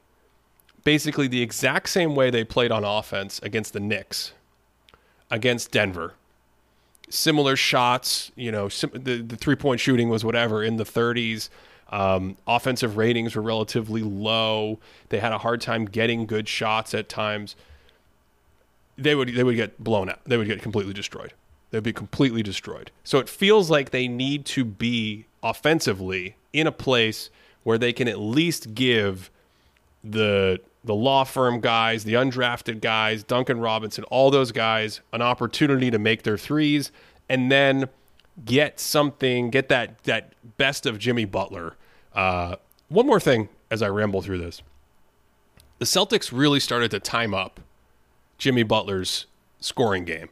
[0.85, 4.33] basically the exact same way they played on offense against the Knicks,
[5.31, 6.15] against Denver,
[7.09, 8.33] similar shots.
[8.37, 11.49] You know, sim- the the three point shooting was whatever in the 30s.
[11.91, 14.79] Um, offensive ratings were relatively low.
[15.09, 17.57] They had a hard time getting good shots at times.
[18.97, 20.21] They would they would get blown out.
[20.25, 21.33] They would get completely destroyed.
[21.71, 22.91] They'd be completely destroyed.
[23.05, 27.31] So it feels like they need to be offensively in a place
[27.63, 29.31] where they can at least give
[30.05, 35.91] the the law firm guys, the undrafted guys, Duncan Robinson, all those guys an opportunity
[35.91, 36.91] to make their threes
[37.29, 37.89] and then
[38.45, 41.77] get something, get that that best of Jimmy Butler.
[42.15, 42.57] Uh,
[42.89, 44.63] one more thing as I ramble through this.
[45.79, 47.61] The Celtics really started to time up
[48.37, 49.27] Jimmy Butler's
[49.61, 50.29] scoring game.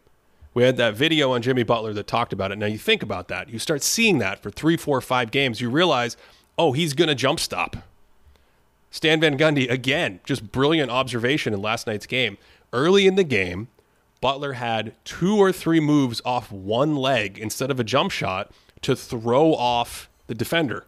[0.55, 2.59] We had that video on Jimmy Butler that talked about it.
[2.59, 3.49] Now you think about that.
[3.49, 5.61] You start seeing that for three, four, five games.
[5.61, 6.17] You realize,
[6.59, 7.77] oh, he's going to jump stop.
[8.91, 12.39] Stan Van Gundy, again, just brilliant observation in last night's game.
[12.73, 13.69] Early in the game,
[14.21, 18.51] Butler had two or three moves off one leg instead of a jump shot
[18.83, 20.85] to throw off the defender.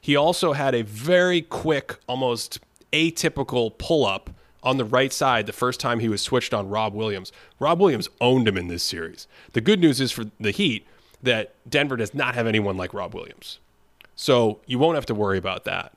[0.00, 2.58] He also had a very quick, almost
[2.92, 4.30] atypical pull up
[4.62, 7.32] on the right side the first time he was switched on Rob Williams.
[7.58, 9.26] Rob Williams owned him in this series.
[9.52, 10.86] The good news is for the Heat
[11.22, 13.58] that Denver does not have anyone like Rob Williams.
[14.16, 15.92] So you won't have to worry about that.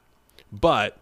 [0.51, 0.97] But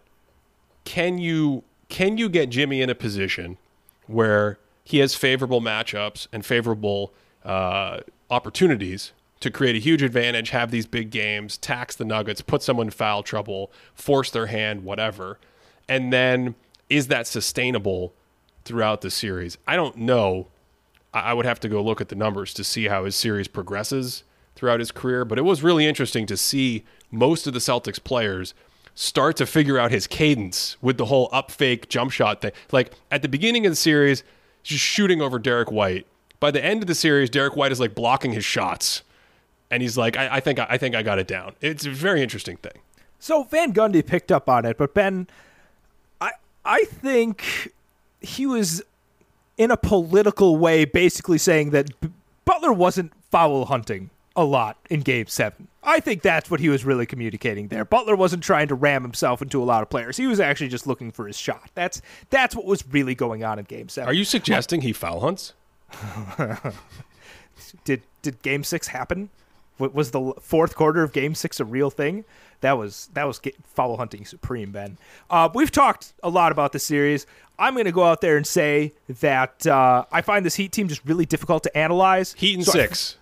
[0.84, 3.58] can you can you get Jimmy in a position
[4.06, 7.12] where he has favorable matchups and favorable
[7.44, 12.62] uh, opportunities to create a huge advantage, have these big games, tax the Nuggets, put
[12.62, 15.38] someone in foul trouble, force their hand, whatever,
[15.88, 16.54] and then
[16.88, 18.12] is that sustainable
[18.64, 19.58] throughout the series?
[19.66, 20.48] I don't know.
[21.12, 24.24] I would have to go look at the numbers to see how his series progresses
[24.54, 28.54] throughout his career, but it was really interesting to see most of the Celtics players
[28.94, 32.52] start to figure out his cadence with the whole up fake jump shot thing.
[32.70, 34.22] Like at the beginning of the series,
[34.62, 36.06] just shooting over Derrick White.
[36.40, 39.02] By the end of the series, Derrick White is like blocking his shots,
[39.70, 42.22] and he's like, "I, I think, I think I got it down." It's a very
[42.22, 42.80] interesting thing.
[43.18, 45.28] So Van Gundy picked up on it, but Ben,
[46.20, 46.32] I
[46.64, 47.72] I think
[48.20, 48.82] he was
[49.56, 51.90] in a political way basically saying that
[52.44, 55.68] Butler wasn't foul hunting a lot in game seven.
[55.84, 57.84] I think that's what he was really communicating there.
[57.84, 60.16] Butler wasn't trying to ram himself into a lot of players.
[60.16, 61.70] He was actually just looking for his shot.
[61.74, 64.08] That's that's what was really going on in game seven.
[64.08, 65.54] Are you suggesting he foul hunts?
[67.84, 69.30] did did game six happen?
[69.78, 72.24] Was the fourth quarter of game six a real thing?
[72.60, 74.98] That was that was foul hunting supreme, Ben.
[75.28, 77.26] Uh, we've talked a lot about the series.
[77.58, 80.88] I'm going to go out there and say that uh, I find this Heat team
[80.88, 82.34] just really difficult to analyze.
[82.34, 83.16] Heat and so six.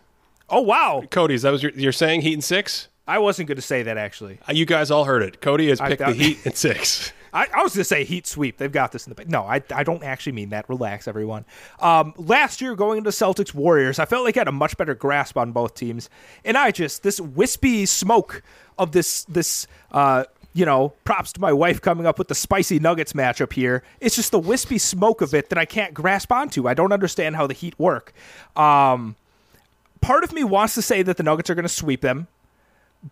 [0.51, 2.89] Oh wow, Cody's that was your, you're saying Heat and six.
[3.07, 4.39] I wasn't going to say that actually.
[4.49, 5.41] Uh, you guys all heard it.
[5.41, 7.13] Cody has picked the Heat and six.
[7.33, 8.57] I, I was going to say Heat sweep.
[8.59, 9.25] They've got this in the.
[9.25, 10.69] No, I, I don't actually mean that.
[10.69, 11.45] Relax, everyone.
[11.81, 14.95] Um, last year, going into Celtics Warriors, I felt like I had a much better
[14.95, 16.11] grasp on both teams,
[16.45, 18.43] and I just this wispy smoke
[18.79, 19.67] of this this.
[19.91, 23.85] Uh, you know, props to my wife coming up with the spicy nuggets matchup here.
[24.01, 26.67] It's just the wispy smoke of it that I can't grasp onto.
[26.67, 28.13] I don't understand how the Heat work.
[28.57, 29.15] Um,
[30.01, 32.27] part of me wants to say that the Nuggets are going to sweep them,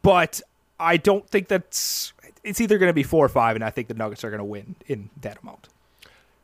[0.02, 0.40] but
[0.78, 2.12] I don't think that's.
[2.44, 4.38] It's either going to be four or five, and I think the Nuggets are going
[4.38, 5.68] to win in that amount.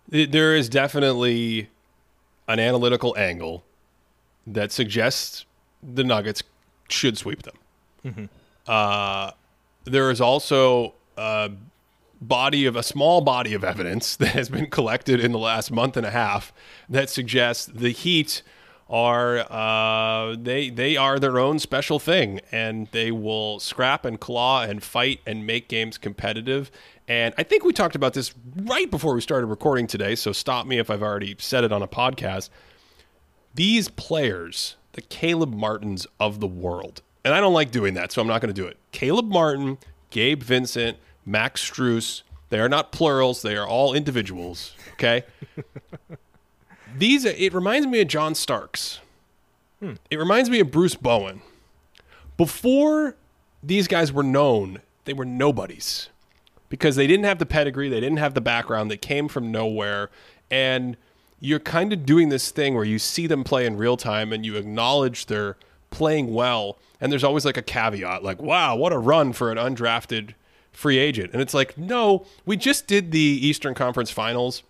[0.08, 1.70] There is definitely
[2.46, 3.64] an analytical angle
[4.46, 5.46] that suggests
[5.82, 6.42] the Nuggets
[6.88, 7.54] should sweep them.
[8.04, 8.24] Mm-hmm.
[8.66, 9.30] Uh,
[9.84, 11.50] there is also a
[12.20, 15.96] body of a small body of evidence that has been collected in the last month
[15.96, 16.52] and a half
[16.88, 18.42] that suggests the Heat
[18.88, 24.62] are uh, they they are their own special thing, and they will scrap and claw
[24.62, 26.70] and fight and make games competitive.
[27.06, 30.14] And I think we talked about this right before we started recording today.
[30.14, 32.48] So stop me if I've already said it on a podcast.
[33.54, 38.20] These players, the Caleb Martins of the world, and I don't like doing that, so
[38.20, 38.78] I'm not going to do it.
[38.92, 39.78] Caleb Martin,
[40.10, 42.22] Gabe Vincent, Max Strus.
[42.50, 43.42] They are not plurals.
[43.42, 44.74] They are all individuals.
[44.92, 45.24] Okay.
[46.96, 49.00] These it reminds me of John Starks.
[49.80, 49.94] Hmm.
[50.10, 51.42] It reminds me of Bruce Bowen.
[52.36, 53.16] Before
[53.62, 56.08] these guys were known, they were nobodies
[56.68, 60.10] because they didn't have the pedigree, they didn't have the background, they came from nowhere,
[60.50, 60.96] and
[61.40, 64.44] you're kind of doing this thing where you see them play in real time and
[64.44, 65.56] you acknowledge they're
[65.90, 69.58] playing well, and there's always like a caveat, like, "Wow, what a run for an
[69.58, 70.34] undrafted
[70.72, 74.62] free agent," and it's like, no, we just did the Eastern Conference Finals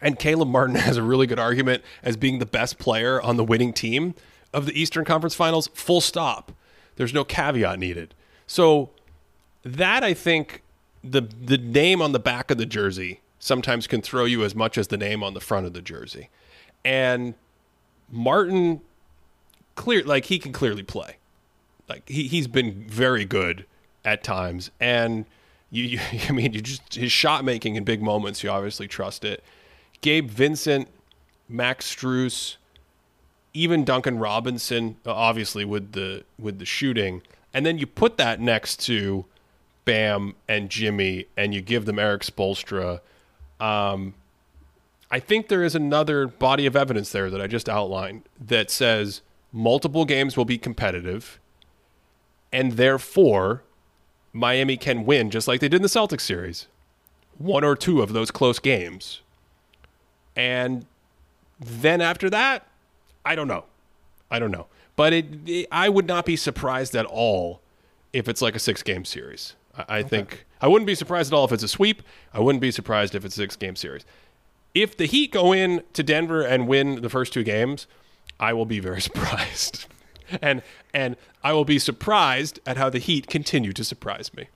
[0.00, 3.44] and Caleb Martin has a really good argument as being the best player on the
[3.44, 4.14] winning team
[4.52, 6.52] of the Eastern Conference Finals, full stop.
[6.96, 8.14] There's no caveat needed.
[8.46, 8.90] So
[9.64, 10.62] that I think
[11.02, 14.78] the the name on the back of the jersey sometimes can throw you as much
[14.78, 16.30] as the name on the front of the jersey.
[16.84, 17.34] And
[18.10, 18.80] Martin
[19.74, 21.16] clear like he can clearly play.
[21.88, 23.66] Like he he's been very good
[24.04, 25.24] at times and
[25.70, 29.24] you, you I mean you just his shot making in big moments you obviously trust
[29.24, 29.42] it.
[30.04, 30.88] Gabe Vincent,
[31.48, 32.56] Max Strus,
[33.54, 37.22] even Duncan Robinson, obviously with the with the shooting,
[37.54, 39.24] and then you put that next to
[39.86, 43.00] Bam and Jimmy, and you give them Erik Spoelstra.
[43.58, 44.12] Um,
[45.10, 49.22] I think there is another body of evidence there that I just outlined that says
[49.54, 51.40] multiple games will be competitive,
[52.52, 53.62] and therefore
[54.34, 56.66] Miami can win just like they did in the Celtics series,
[57.38, 59.22] one or two of those close games.
[60.36, 60.86] And
[61.60, 62.66] then after that,
[63.24, 63.64] I don't know.
[64.30, 64.66] I don't know.
[64.96, 67.60] But it, it I would not be surprised at all
[68.12, 69.54] if it's like a six game series.
[69.76, 70.08] I, I okay.
[70.08, 72.02] think I wouldn't be surprised at all if it's a sweep.
[72.32, 74.04] I wouldn't be surprised if it's a six game series.
[74.74, 77.86] If the Heat go in to Denver and win the first two games,
[78.40, 79.86] I will be very surprised.
[80.42, 80.62] and
[80.92, 84.48] and I will be surprised at how the Heat continue to surprise me.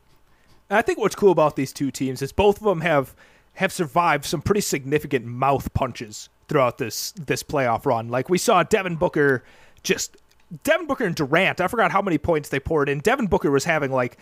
[0.70, 3.14] I think what's cool about these two teams is both of them have
[3.58, 8.08] have survived some pretty significant mouth punches throughout this this playoff run.
[8.08, 9.42] Like we saw Devin Booker
[9.82, 10.16] just
[10.62, 13.00] Devin Booker and Durant, I forgot how many points they poured in.
[13.00, 14.16] Devin Booker was having like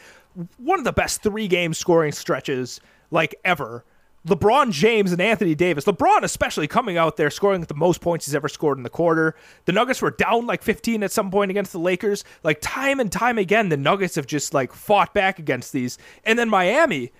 [0.56, 2.80] one of the best three game scoring stretches
[3.10, 3.84] like ever.
[4.26, 8.34] LeBron James and Anthony Davis, LeBron especially coming out there scoring the most points he's
[8.34, 9.36] ever scored in the quarter.
[9.66, 12.24] The Nuggets were down like 15 at some point against the Lakers.
[12.42, 15.98] Like time and time again, the Nuggets have just like fought back against these.
[16.24, 17.12] And then Miami,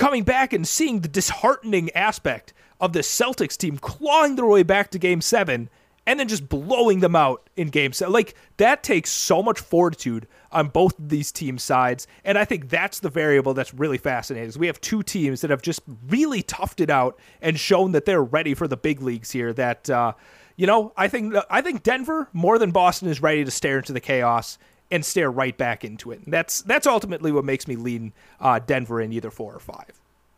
[0.00, 4.90] coming back and seeing the disheartening aspect of the Celtics team clawing their way back
[4.92, 5.68] to game seven
[6.06, 8.10] and then just blowing them out in game seven.
[8.10, 12.06] Like, that takes so much fortitude on both these team sides.
[12.24, 14.48] And I think that's the variable that's really fascinating.
[14.48, 18.06] Is we have two teams that have just really toughed it out and shown that
[18.06, 19.52] they're ready for the big leagues here.
[19.52, 20.14] That, uh,
[20.56, 23.92] you know, I think I think Denver more than Boston is ready to stare into
[23.92, 24.56] the chaos
[24.90, 26.20] and stare right back into it.
[26.24, 29.92] And that's that's ultimately what makes me lean uh, Denver in either four or five.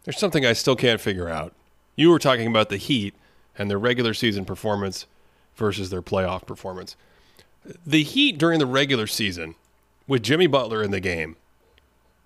[0.05, 1.55] There's something I still can't figure out.
[1.97, 3.15] You were talking about the Heat
[3.57, 5.07] and their regular season performance
[5.55, 6.97] versus their playoff performance.
[7.87, 9.55] The Heat during the regular season,
[10.09, 11.37] with Jimmy Butler in the game,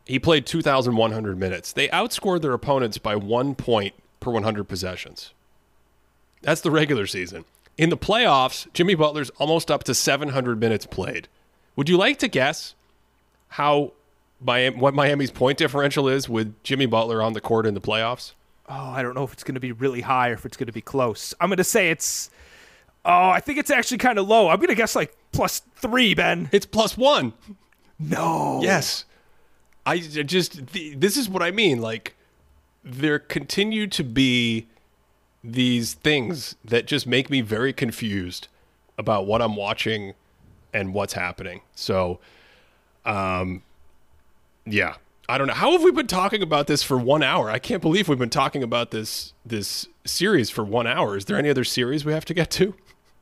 [0.07, 1.73] he played 2,100 minutes.
[1.73, 5.35] They outscored their opponents by one point per 100 possessions.
[6.43, 7.45] That's the regular season.
[7.77, 11.29] In the playoffs, Jimmy Butler's almost up to 700 minutes played.
[11.77, 12.75] Would you like to guess
[13.49, 13.93] how
[14.41, 18.33] Miami, what Miami's point differential is with Jimmy Butler on the court in the playoffs?
[18.69, 20.67] Oh, I don't know if it's going to be really high or if it's going
[20.67, 21.33] to be close.
[21.41, 22.31] I'm going to say it's.
[23.05, 24.49] Oh, I think it's actually kind of low.
[24.49, 26.49] I'm going to guess like plus three, Ben.
[26.51, 27.33] It's plus one.
[27.99, 28.61] No.
[28.63, 29.05] Yes.
[29.85, 30.73] I just.
[30.73, 31.81] This is what I mean.
[31.81, 32.17] Like,
[32.83, 34.67] there continue to be
[35.45, 38.49] these things that just make me very confused
[38.99, 40.15] about what I'm watching
[40.73, 41.63] and what's happening.
[41.75, 42.21] So,
[43.05, 43.63] um,
[44.65, 44.97] yeah,
[45.29, 45.55] I don't know.
[45.55, 47.51] How have we been talking about this for one hour?
[47.51, 51.17] I can't believe we've been talking about this this series for one hour.
[51.17, 52.75] Is there any other series we have to get to?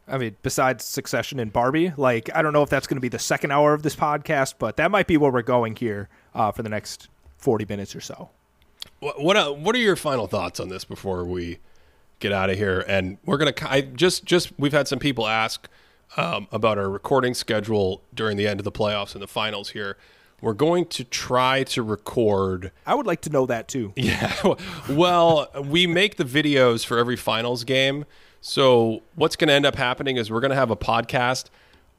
[0.07, 3.09] I mean, besides Succession and Barbie, like I don't know if that's going to be
[3.09, 6.53] the second hour of this podcast, but that might be where we're going here uh,
[6.53, 8.29] for the next forty minutes or so.
[9.01, 11.59] What what, uh, what are your final thoughts on this before we
[12.21, 12.85] get out of here?
[12.87, 15.69] And we're gonna I just just we've had some people ask
[16.17, 19.97] um, about our recording schedule during the end of the playoffs and the finals here.
[20.41, 22.71] We're going to try to record.
[22.87, 23.93] I would like to know that too.
[23.97, 24.35] Yeah.
[24.89, 28.05] Well, we make the videos for every finals game.
[28.41, 31.47] So what's going to end up happening is we're going to have a podcast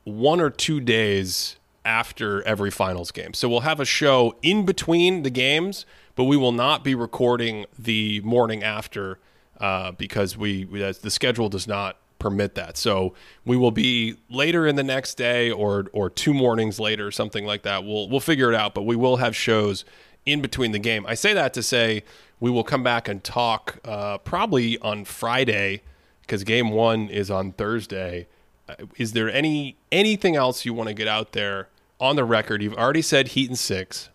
[0.04, 3.34] one or two days after every finals game.
[3.34, 5.86] So we'll have a show in between the games,
[6.16, 9.20] but we will not be recording the morning after
[9.60, 12.76] uh, because we, we the schedule does not permit that.
[12.76, 13.14] So
[13.46, 17.62] we will be later in the next day or or two mornings later, something like
[17.62, 17.84] that.
[17.84, 19.86] We'll we'll figure it out, but we will have shows
[20.26, 21.06] in between the game.
[21.08, 22.04] I say that to say
[22.40, 25.84] we will come back and talk uh, probably on Friday
[26.22, 28.26] because game one is on Thursday.
[28.68, 31.70] Uh, is there any anything else you want to get out there
[32.00, 32.64] on the record?
[32.64, 34.10] You've already said Heat and six.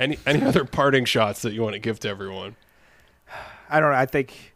[0.00, 2.56] Any any other parting shots that you want to give to everyone?
[3.70, 3.96] I don't know.
[3.96, 4.53] I think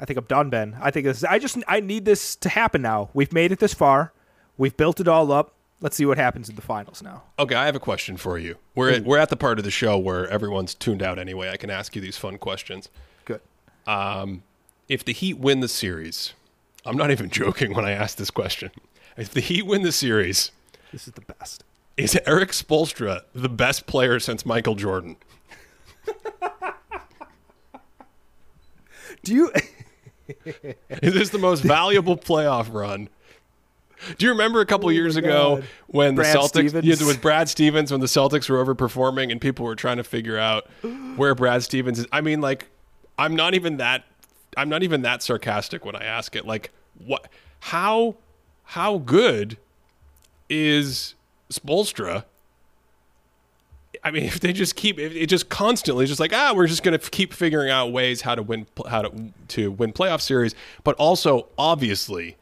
[0.00, 0.76] I think I'm done, Ben.
[0.80, 1.22] I think this.
[1.24, 3.10] I just I need this to happen now.
[3.12, 4.12] We've made it this far.
[4.56, 5.54] We've built it all up.
[5.82, 7.22] Let's see what happens in the finals now.
[7.38, 8.56] Okay, I have a question for you.
[8.74, 11.50] We're at, we're at the part of the show where everyone's tuned out anyway.
[11.50, 12.90] I can ask you these fun questions.
[13.24, 13.40] Good.
[13.86, 14.42] Um,
[14.88, 16.34] if the Heat win the series,
[16.84, 18.70] I'm not even joking when I ask this question.
[19.16, 20.50] If the Heat win the series,
[20.92, 21.64] this is the best.
[21.96, 25.16] Is Erik Spoelstra the best player since Michael Jordan?
[29.22, 29.50] Do you?
[31.02, 33.08] Is this the most valuable playoff run?
[34.16, 35.64] Do you remember a couple oh years ago God.
[35.88, 39.66] when Brad the Celtics yeah, with Brad Stevens when the Celtics were overperforming and people
[39.66, 40.68] were trying to figure out
[41.16, 42.06] where Brad Stevens is?
[42.10, 42.68] I mean, like,
[43.18, 44.04] I'm not even that
[44.56, 46.46] I'm not even that sarcastic when I ask it.
[46.46, 47.28] Like, what?
[47.60, 48.16] How
[48.64, 49.58] how good
[50.48, 51.14] is
[51.52, 52.24] Spoelstra
[54.02, 56.98] I mean, if they just keep it just constantly just like ah, we're just going
[56.98, 60.94] to keep figuring out ways how to win how to to win playoff series, but
[60.96, 62.36] also obviously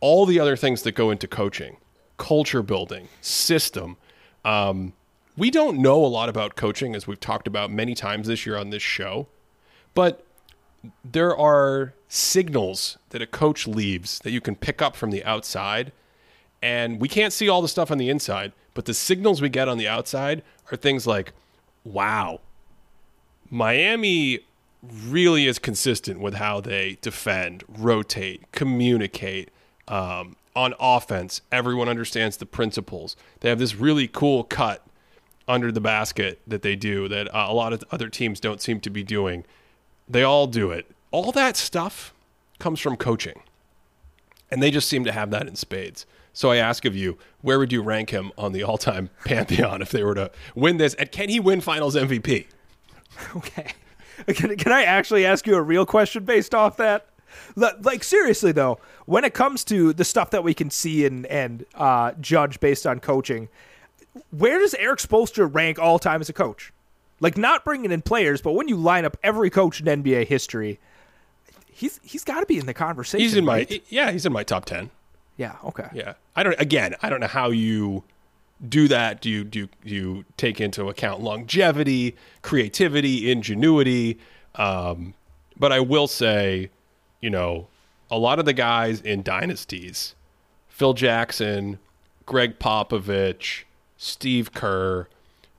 [0.00, 1.76] all the other things that go into coaching,
[2.16, 3.96] culture building, system.
[4.44, 4.92] Um,
[5.36, 8.56] we don't know a lot about coaching as we've talked about many times this year
[8.56, 9.28] on this show,
[9.94, 10.24] but
[11.04, 15.92] there are signals that a coach leaves that you can pick up from the outside
[16.62, 19.68] and we can't see all the stuff on the inside, but the signals we get
[19.68, 21.32] on the outside are things like,
[21.84, 22.40] wow,
[23.50, 24.40] Miami
[24.82, 29.50] really is consistent with how they defend, rotate, communicate.
[29.86, 33.16] Um, on offense, everyone understands the principles.
[33.40, 34.84] They have this really cool cut
[35.46, 38.80] under the basket that they do that uh, a lot of other teams don't seem
[38.80, 39.44] to be doing.
[40.08, 40.90] They all do it.
[41.10, 42.12] All that stuff
[42.58, 43.42] comes from coaching.
[44.50, 46.06] And they just seem to have that in spades.
[46.38, 49.90] So I ask of you, where would you rank him on the all-time pantheon if
[49.90, 50.94] they were to win this?
[50.94, 52.46] And can he win Finals MVP?
[53.34, 53.72] Okay.
[54.28, 57.06] Can, can I actually ask you a real question based off that?
[57.56, 61.64] Like seriously though, when it comes to the stuff that we can see and and
[61.74, 63.48] uh, judge based on coaching,
[64.30, 66.72] where does Erik Spoelstra rank all time as a coach?
[67.18, 70.78] Like not bringing in players, but when you line up every coach in NBA history,
[71.66, 73.24] he's he's got to be in the conversation.
[73.24, 73.68] He's in right?
[73.68, 74.90] my yeah, he's in my top ten.
[75.38, 75.56] Yeah.
[75.64, 75.88] Okay.
[75.94, 76.14] Yeah.
[76.36, 76.60] I don't.
[76.60, 78.04] Again, I don't know how you
[78.68, 79.22] do that.
[79.22, 84.18] Do you do you, do you take into account longevity, creativity, ingenuity?
[84.56, 85.14] Um,
[85.56, 86.70] but I will say,
[87.20, 87.68] you know,
[88.10, 90.14] a lot of the guys in dynasties,
[90.68, 91.78] Phil Jackson,
[92.26, 93.62] Gregg Popovich,
[93.96, 95.08] Steve Kerr,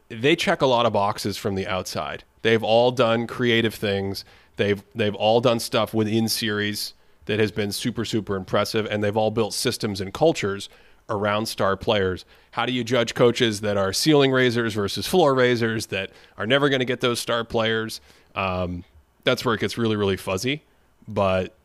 [0.09, 2.25] they check a lot of boxes from the outside.
[2.41, 4.25] They've all done creative things.
[4.57, 6.93] They've they've all done stuff within series
[7.29, 8.87] that has been super, super impressive.
[8.87, 10.67] And they've all built systems and cultures
[11.09, 12.25] around star players.
[12.51, 16.69] How do you judge coaches that are ceiling raisers versus floor raisers that are never
[16.69, 18.01] going to get those star players?
[18.33, 18.83] Um,
[19.25, 20.63] that's where it gets really, really fuzzy.
[21.07, 21.55] But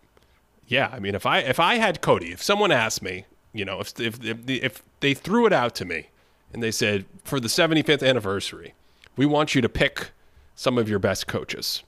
[0.66, 3.24] yeah, I mean, if I if I had Cody, if someone asked me,
[3.54, 6.08] you know, if if if, if they threw it out to me
[6.52, 8.74] and they said for the 75th anniversary,
[9.16, 10.10] we want you to pick
[10.54, 11.82] some of your best coaches,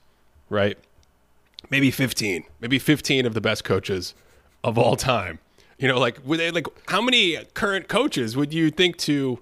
[0.49, 0.79] right?
[1.69, 4.13] Maybe 15, maybe 15 of the best coaches
[4.63, 5.39] of all time.
[5.77, 9.39] You know, like would they like how many current coaches would you think to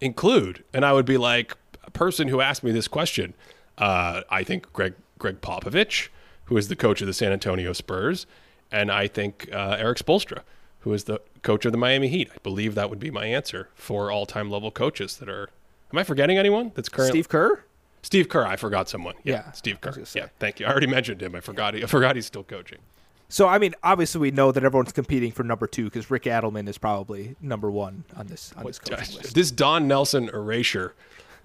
[0.00, 0.64] include?
[0.72, 3.34] And I would be like, a person who asked me this question,
[3.78, 6.08] uh, I think Greg Gregg Popovich,
[6.46, 8.26] who is the coach of the San Antonio Spurs,
[8.70, 10.40] and I think uh, Erik Spoelstra,
[10.80, 12.30] who is the coach of the Miami Heat.
[12.34, 15.48] I believe that would be my answer for all-time level coaches that are.
[15.92, 17.12] Am I forgetting anyone that's current?
[17.12, 17.62] Steve Kerr.
[18.06, 18.44] Steve Kerr?
[18.46, 19.14] I forgot someone.
[19.24, 19.88] Yeah, Yeah, Steve Kerr.
[19.90, 20.20] was gonna say.
[20.20, 20.66] Yeah, thank you.
[20.66, 21.34] I already mentioned him.
[21.34, 21.74] I forgot.
[21.74, 22.78] He, I forgot he's still coaching.
[23.28, 26.68] So I mean, obviously we know that everyone's competing for number two because Rick Adelman
[26.68, 29.34] is probably number one on this on this coaching list.
[29.34, 30.94] This Don Nelson erasure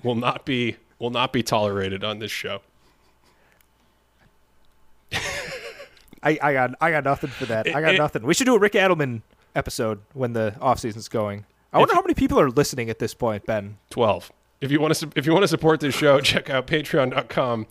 [0.04, 2.62] will not be will not be tolerated on this show.
[6.24, 7.68] I, I got I got nothing for that.
[7.68, 8.22] I got It- nothing.
[8.24, 9.24] We should do a Rick Adelman
[9.56, 11.46] episode when the off season's going.
[11.74, 13.78] I wonder how many people are listening at this point, Ben.
[13.90, 14.32] 12
[14.62, 17.68] if you want to if you want to support this show check out patreon.com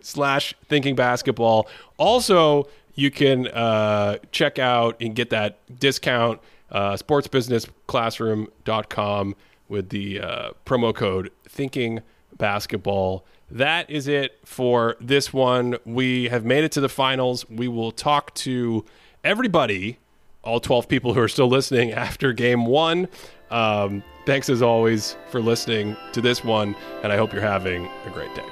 [0.00, 1.68] slash thinking basketball.
[1.98, 6.40] Also you can uh, check out and get that discount
[6.70, 9.34] uh, sportsbusinessclassroom.com
[9.68, 12.00] with the uh, promo code thinking
[12.36, 13.24] basketball.
[13.50, 15.76] That is it for this one.
[15.84, 17.48] We have made it to the finals.
[17.50, 18.84] We will talk to
[19.24, 19.98] everybody
[20.42, 23.08] all 12 people who are still listening after game one.
[23.52, 28.10] Um, thanks as always for listening to this one, and I hope you're having a
[28.10, 28.51] great day.